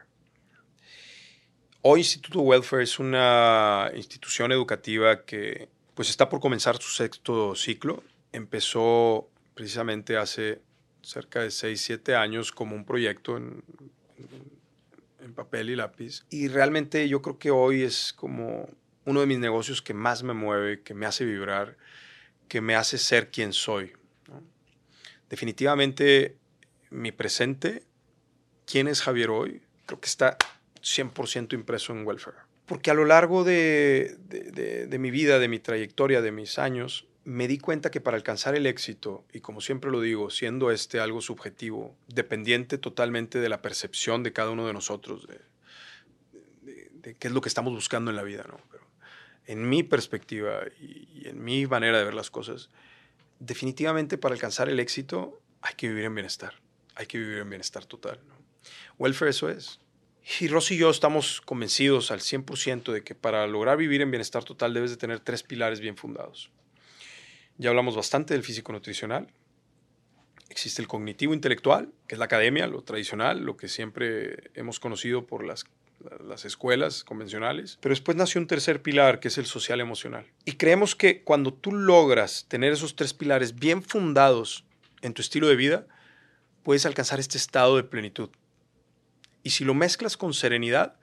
Hoy 1.82 2.00
Instituto 2.00 2.40
Welfare 2.40 2.82
es 2.82 2.98
una 2.98 3.92
institución 3.94 4.50
educativa 4.50 5.24
que 5.24 5.68
pues 5.94 6.10
está 6.10 6.28
por 6.28 6.40
comenzar 6.40 6.76
su 6.78 6.90
sexto 6.90 7.54
ciclo. 7.54 8.02
Empezó 8.32 9.30
precisamente 9.54 10.16
hace 10.16 10.60
cerca 11.02 11.42
de 11.42 11.52
6, 11.52 11.80
7 11.80 12.16
años 12.16 12.50
como 12.50 12.74
un 12.74 12.84
proyecto 12.84 13.36
en, 13.36 13.62
en, 15.20 15.32
papel 15.32 15.70
y 15.70 15.76
lápiz. 15.76 16.26
Y 16.28 16.48
realmente 16.48 17.08
yo 17.08 17.22
creo 17.22 17.38
que 17.38 17.52
hoy 17.52 17.82
es 17.82 18.12
como 18.12 18.68
uno 19.06 19.20
de 19.20 19.26
mis 19.26 19.38
negocios 19.38 19.80
que 19.80 19.94
más 19.94 20.22
me 20.22 20.34
mueve, 20.34 20.82
que 20.82 20.92
me 20.92 21.06
hace 21.06 21.24
vibrar, 21.24 21.76
que 22.48 22.60
me 22.60 22.74
hace 22.74 22.98
ser 22.98 23.30
quien 23.30 23.52
soy. 23.52 23.92
Definitivamente 25.30 26.36
mi 26.90 27.12
presente, 27.12 27.82
quién 28.66 28.88
es 28.88 29.00
Javier 29.00 29.30
hoy, 29.30 29.62
creo 29.86 30.00
que 30.00 30.08
está 30.08 30.36
100% 30.82 31.54
impreso 31.54 31.92
en 31.92 32.06
welfare. 32.06 32.36
Porque 32.66 32.90
a 32.90 32.94
lo 32.94 33.04
largo 33.04 33.44
de, 33.44 34.16
mi 34.98 35.10
vida, 35.10 35.38
de 35.38 35.48
mi 35.48 35.60
trayectoria, 35.60 36.20
de 36.20 36.32
mis 36.32 36.58
años, 36.58 37.06
me 37.24 37.48
di 37.48 37.58
cuenta 37.58 37.90
que 37.90 38.00
para 38.00 38.16
alcanzar 38.16 38.56
el 38.56 38.66
éxito, 38.66 39.24
y 39.32 39.40
como 39.40 39.60
siempre 39.60 39.90
lo 39.90 40.00
digo, 40.00 40.30
siendo 40.30 40.70
este 40.72 40.98
algo 40.98 41.20
subjetivo, 41.20 41.96
dependiente 42.08 42.78
totalmente 42.78 43.38
de 43.38 43.48
la 43.48 43.62
percepción 43.62 44.24
de 44.24 44.32
cada 44.32 44.50
uno 44.50 44.66
de 44.66 44.72
nosotros, 44.72 45.26
de, 45.28 47.14
qué 47.14 47.28
es 47.28 47.32
lo 47.32 47.40
que 47.40 47.48
estamos 47.48 47.72
buscando 47.72 48.10
en 48.10 48.16
la 48.16 48.24
vida, 48.24 48.44
¿no? 48.48 48.58
En 49.46 49.68
mi 49.68 49.82
perspectiva 49.82 50.60
y, 50.80 51.08
y 51.12 51.28
en 51.28 51.42
mi 51.42 51.66
manera 51.66 51.98
de 51.98 52.04
ver 52.04 52.14
las 52.14 52.30
cosas, 52.30 52.70
definitivamente 53.38 54.18
para 54.18 54.34
alcanzar 54.34 54.68
el 54.68 54.80
éxito 54.80 55.40
hay 55.62 55.74
que 55.74 55.88
vivir 55.88 56.04
en 56.04 56.14
bienestar, 56.14 56.54
hay 56.94 57.06
que 57.06 57.18
vivir 57.18 57.38
en 57.38 57.48
bienestar 57.48 57.84
total. 57.84 58.20
¿no? 58.26 58.34
Welfare 58.98 59.30
eso 59.30 59.48
es. 59.48 59.80
Y 60.40 60.48
Rosy 60.48 60.74
y 60.74 60.78
yo 60.78 60.90
estamos 60.90 61.40
convencidos 61.40 62.10
al 62.10 62.20
100% 62.20 62.92
de 62.92 63.04
que 63.04 63.14
para 63.14 63.46
lograr 63.46 63.76
vivir 63.76 64.00
en 64.00 64.10
bienestar 64.10 64.42
total 64.42 64.74
debes 64.74 64.90
de 64.90 64.96
tener 64.96 65.20
tres 65.20 65.42
pilares 65.42 65.78
bien 65.80 65.96
fundados. 65.96 66.50
Ya 67.58 67.70
hablamos 67.70 67.94
bastante 67.94 68.34
del 68.34 68.42
físico 68.42 68.72
nutricional. 68.72 69.28
Existe 70.48 70.82
el 70.82 70.88
cognitivo 70.88 71.32
intelectual, 71.32 71.92
que 72.08 72.16
es 72.16 72.18
la 72.18 72.24
academia, 72.24 72.66
lo 72.66 72.82
tradicional, 72.82 73.40
lo 73.40 73.56
que 73.56 73.68
siempre 73.68 74.50
hemos 74.54 74.80
conocido 74.80 75.26
por 75.26 75.44
las, 75.44 75.64
las 76.26 76.44
escuelas 76.44 77.04
convencionales. 77.04 77.78
Pero 77.80 77.92
después 77.92 78.16
nació 78.16 78.40
un 78.40 78.46
tercer 78.46 78.82
pilar, 78.82 79.20
que 79.20 79.28
es 79.28 79.38
el 79.38 79.46
social 79.46 79.80
emocional. 79.80 80.26
Y 80.44 80.52
creemos 80.52 80.94
que 80.94 81.22
cuando 81.22 81.52
tú 81.52 81.72
logras 81.72 82.46
tener 82.48 82.72
esos 82.72 82.96
tres 82.96 83.14
pilares 83.14 83.54
bien 83.54 83.82
fundados 83.82 84.64
en 85.02 85.14
tu 85.14 85.22
estilo 85.22 85.48
de 85.48 85.56
vida, 85.56 85.86
puedes 86.62 86.86
alcanzar 86.86 87.20
este 87.20 87.38
estado 87.38 87.76
de 87.76 87.84
plenitud. 87.84 88.30
Y 89.42 89.50
si 89.50 89.64
lo 89.64 89.74
mezclas 89.74 90.16
con 90.16 90.34
serenidad, 90.34 90.96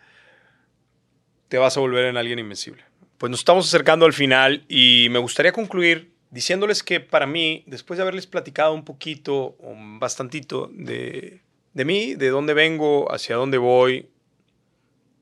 te 1.47 1.57
vas 1.57 1.77
a 1.77 1.79
volver 1.79 2.05
en 2.05 2.17
alguien 2.17 2.39
invencible. 2.39 2.83
Pues 3.17 3.29
nos 3.29 3.39
estamos 3.39 3.67
acercando 3.67 4.05
al 4.05 4.13
final 4.13 4.65
y 4.67 5.07
me 5.11 5.19
gustaría 5.19 5.53
concluir 5.53 6.11
diciéndoles 6.31 6.83
que 6.83 6.99
para 6.99 7.27
mí, 7.27 7.63
después 7.67 7.97
de 7.97 8.01
haberles 8.01 8.27
platicado 8.27 8.73
un 8.73 8.83
poquito 8.83 9.55
o 9.59 9.75
bastantito 9.99 10.69
de, 10.73 11.41
de 11.73 11.85
mí, 11.85 12.15
de 12.15 12.29
dónde 12.29 12.53
vengo, 12.53 13.09
hacia 13.13 13.35
dónde 13.35 13.59
voy 13.59 14.09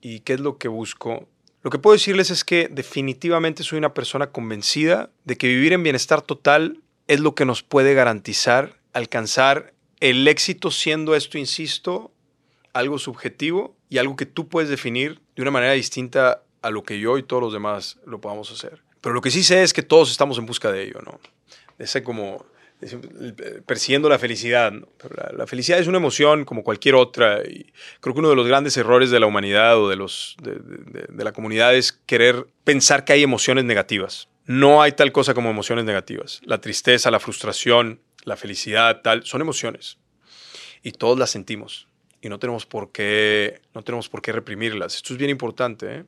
y 0.02 0.22
qué 0.22 0.34
es 0.34 0.40
lo 0.40 0.58
que 0.58 0.68
busco, 0.68 1.28
lo 1.64 1.70
que 1.70 1.78
puedo 1.78 1.94
decirles 1.94 2.32
es 2.32 2.44
que 2.44 2.68
definitivamente 2.72 3.64
soy 3.64 3.78
una 3.78 3.94
persona 3.94 4.32
convencida 4.32 5.12
de 5.26 5.38
que 5.38 5.48
vivir 5.48 5.74
en 5.74 5.84
bienestar 5.84 6.22
total 6.22 6.82
es 7.08 7.20
lo 7.20 7.36
que 7.36 7.46
nos 7.46 7.62
puede 7.62 7.94
garantizar 7.94 8.82
alcanzar 8.94 9.74
el 10.00 10.28
éxito 10.28 10.72
siendo 10.72 11.16
esto, 11.16 11.38
insisto, 11.38 12.12
algo 12.74 12.98
subjetivo 12.98 13.76
y 13.90 13.98
algo 14.00 14.16
que 14.16 14.26
tú 14.26 14.48
puedes 14.48 14.70
definir 14.70 15.22
de 15.36 15.42
una 15.42 15.52
manera 15.52 15.74
distinta 15.74 16.44
a 16.62 16.70
lo 16.72 16.84
que 16.84 17.00
yo 17.00 17.18
y 17.18 17.24
todos 17.24 17.42
los 17.42 17.54
demás 17.54 18.00
lo 18.06 18.20
podamos 18.20 18.52
hacer. 18.52 18.82
Pero 19.02 19.14
lo 19.14 19.22
que 19.22 19.32
sí 19.32 19.44
sé 19.44 19.64
es 19.64 19.74
que 19.74 19.84
todos 19.84 20.12
estamos 20.12 20.38
en 20.38 20.46
busca 20.46 20.72
de 20.72 20.84
ello, 20.84 21.02
¿no? 21.04 21.20
Ese 21.78 22.04
como 22.04 22.46
persiguiendo 23.66 24.10
la 24.10 24.20
felicidad. 24.20 24.74
La, 25.34 25.48
felicidad 25.48 25.80
es 25.80 25.88
una 25.88 25.98
emoción 25.98 26.46
como 26.46 26.64
cualquier 26.64 26.96
otra 26.96 27.44
y 27.44 27.72
creo 28.00 28.14
que 28.14 28.20
uno 28.20 28.30
de 28.30 28.36
los 28.36 28.48
grandes 28.48 28.76
errores 28.78 29.12
de 29.12 29.20
la 29.20 29.28
humanidad 29.28 29.78
o 29.78 29.90
de, 29.90 29.96
los, 29.96 30.36
de, 30.42 31.06
de 31.08 31.24
la 31.24 31.32
comunidad 31.32 31.76
es 31.76 31.92
querer 31.92 32.48
pensar 32.64 33.06
que 33.06 33.14
hay 33.14 33.24
emociones 33.24 33.66
negativas. 33.66 34.28
No 34.46 34.82
hay 34.82 34.94
tal 34.94 35.12
cosa 35.12 35.34
como 35.34 35.50
emociones 35.50 35.86
negativas. 35.86 36.42
La 36.44 36.60
tristeza, 36.60 37.12
la 37.12 37.20
frustración, 37.20 38.02
la 38.24 38.36
felicidad, 38.36 39.02
tal, 39.02 39.26
son 39.26 39.42
emociones 39.42 39.98
y 40.84 40.94
todos 40.94 41.18
las 41.18 41.30
sentimos 41.30 41.88
y 42.22 42.30
no 42.30 42.38
tenemos 42.40 42.66
por 42.66 42.92
qué, 42.92 43.62
no 43.74 43.84
tenemos 43.84 44.08
por 44.08 44.22
qué 44.22 44.32
reprimirlas. 44.32 44.96
Esto 44.96 45.14
es 45.14 45.18
bien 45.18 45.32
importante. 45.32 45.96
¿eh? 45.98 46.06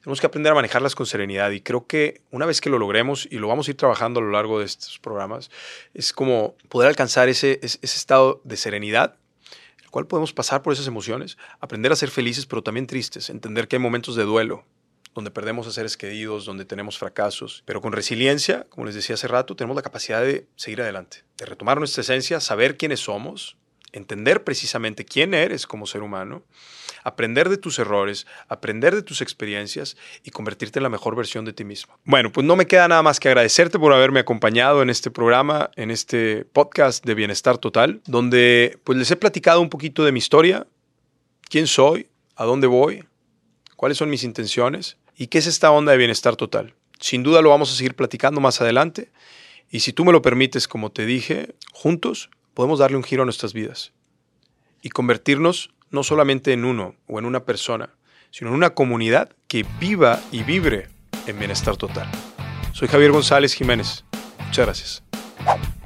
Tenemos 0.00 0.20
que 0.20 0.26
aprender 0.26 0.52
a 0.52 0.54
manejarlas 0.54 0.94
con 0.94 1.04
serenidad 1.04 1.50
y 1.50 1.60
creo 1.60 1.86
que 1.86 2.22
una 2.30 2.46
vez 2.46 2.60
que 2.60 2.70
lo 2.70 2.78
logremos 2.78 3.26
y 3.30 3.38
lo 3.38 3.48
vamos 3.48 3.66
a 3.66 3.72
ir 3.72 3.76
trabajando 3.76 4.20
a 4.20 4.22
lo 4.22 4.30
largo 4.30 4.60
de 4.60 4.66
estos 4.66 4.98
programas, 4.98 5.50
es 5.94 6.12
como 6.12 6.54
poder 6.68 6.88
alcanzar 6.88 7.28
ese, 7.28 7.58
ese, 7.62 7.78
ese 7.82 7.96
estado 7.96 8.40
de 8.44 8.56
serenidad, 8.56 9.16
el 9.82 9.90
cual 9.90 10.06
podemos 10.06 10.32
pasar 10.32 10.62
por 10.62 10.72
esas 10.72 10.86
emociones, 10.86 11.36
aprender 11.60 11.90
a 11.90 11.96
ser 11.96 12.10
felices 12.10 12.46
pero 12.46 12.62
también 12.62 12.86
tristes, 12.86 13.28
entender 13.28 13.66
que 13.66 13.76
hay 13.76 13.82
momentos 13.82 14.14
de 14.14 14.22
duelo, 14.22 14.64
donde 15.14 15.32
perdemos 15.32 15.66
a 15.66 15.72
seres 15.72 15.96
queridos, 15.96 16.44
donde 16.44 16.64
tenemos 16.64 16.96
fracasos, 16.96 17.64
pero 17.66 17.80
con 17.80 17.92
resiliencia, 17.92 18.66
como 18.68 18.86
les 18.86 18.94
decía 18.94 19.14
hace 19.14 19.26
rato, 19.26 19.56
tenemos 19.56 19.74
la 19.74 19.82
capacidad 19.82 20.22
de 20.22 20.46
seguir 20.54 20.80
adelante, 20.80 21.24
de 21.36 21.46
retomar 21.46 21.78
nuestra 21.78 22.02
esencia, 22.02 22.38
saber 22.38 22.76
quiénes 22.76 23.00
somos, 23.00 23.56
entender 23.92 24.44
precisamente 24.44 25.04
quién 25.04 25.34
eres 25.34 25.66
como 25.66 25.86
ser 25.86 26.02
humano, 26.02 26.42
aprender 27.04 27.48
de 27.48 27.56
tus 27.56 27.78
errores, 27.78 28.26
aprender 28.48 28.94
de 28.94 29.02
tus 29.02 29.20
experiencias 29.20 29.96
y 30.22 30.30
convertirte 30.30 30.78
en 30.78 30.82
la 30.82 30.88
mejor 30.88 31.16
versión 31.16 31.44
de 31.44 31.52
ti 31.52 31.64
mismo. 31.64 31.98
Bueno, 32.04 32.30
pues 32.32 32.46
no 32.46 32.56
me 32.56 32.66
queda 32.66 32.88
nada 32.88 33.02
más 33.02 33.20
que 33.20 33.28
agradecerte 33.28 33.78
por 33.78 33.92
haberme 33.92 34.20
acompañado 34.20 34.82
en 34.82 34.90
este 34.90 35.10
programa, 35.10 35.70
en 35.76 35.90
este 35.90 36.44
podcast 36.44 37.04
de 37.04 37.14
Bienestar 37.14 37.58
Total, 37.58 38.00
donde 38.06 38.78
pues 38.84 38.98
les 38.98 39.10
he 39.10 39.16
platicado 39.16 39.60
un 39.60 39.70
poquito 39.70 40.04
de 40.04 40.12
mi 40.12 40.18
historia, 40.18 40.66
quién 41.48 41.66
soy, 41.66 42.08
a 42.36 42.44
dónde 42.44 42.66
voy, 42.66 43.04
cuáles 43.76 43.98
son 43.98 44.10
mis 44.10 44.24
intenciones 44.24 44.96
y 45.16 45.28
qué 45.28 45.38
es 45.38 45.46
esta 45.46 45.70
onda 45.70 45.92
de 45.92 45.98
bienestar 45.98 46.36
total. 46.36 46.74
Sin 47.00 47.22
duda 47.22 47.42
lo 47.42 47.50
vamos 47.50 47.72
a 47.72 47.76
seguir 47.76 47.94
platicando 47.94 48.40
más 48.40 48.60
adelante 48.60 49.10
y 49.70 49.80
si 49.80 49.92
tú 49.92 50.04
me 50.04 50.12
lo 50.12 50.22
permites, 50.22 50.66
como 50.66 50.90
te 50.90 51.04
dije, 51.04 51.54
juntos 51.72 52.30
podemos 52.58 52.80
darle 52.80 52.96
un 52.96 53.04
giro 53.04 53.22
a 53.22 53.24
nuestras 53.24 53.52
vidas 53.52 53.92
y 54.82 54.88
convertirnos 54.88 55.70
no 55.90 56.02
solamente 56.02 56.52
en 56.52 56.64
uno 56.64 56.96
o 57.06 57.20
en 57.20 57.24
una 57.24 57.44
persona, 57.44 57.90
sino 58.32 58.50
en 58.50 58.56
una 58.56 58.70
comunidad 58.70 59.30
que 59.46 59.64
viva 59.78 60.20
y 60.32 60.42
vibre 60.42 60.88
en 61.28 61.38
bienestar 61.38 61.76
total. 61.76 62.10
Soy 62.72 62.88
Javier 62.88 63.12
González 63.12 63.54
Jiménez. 63.54 64.04
Muchas 64.44 64.66
gracias. 64.66 65.77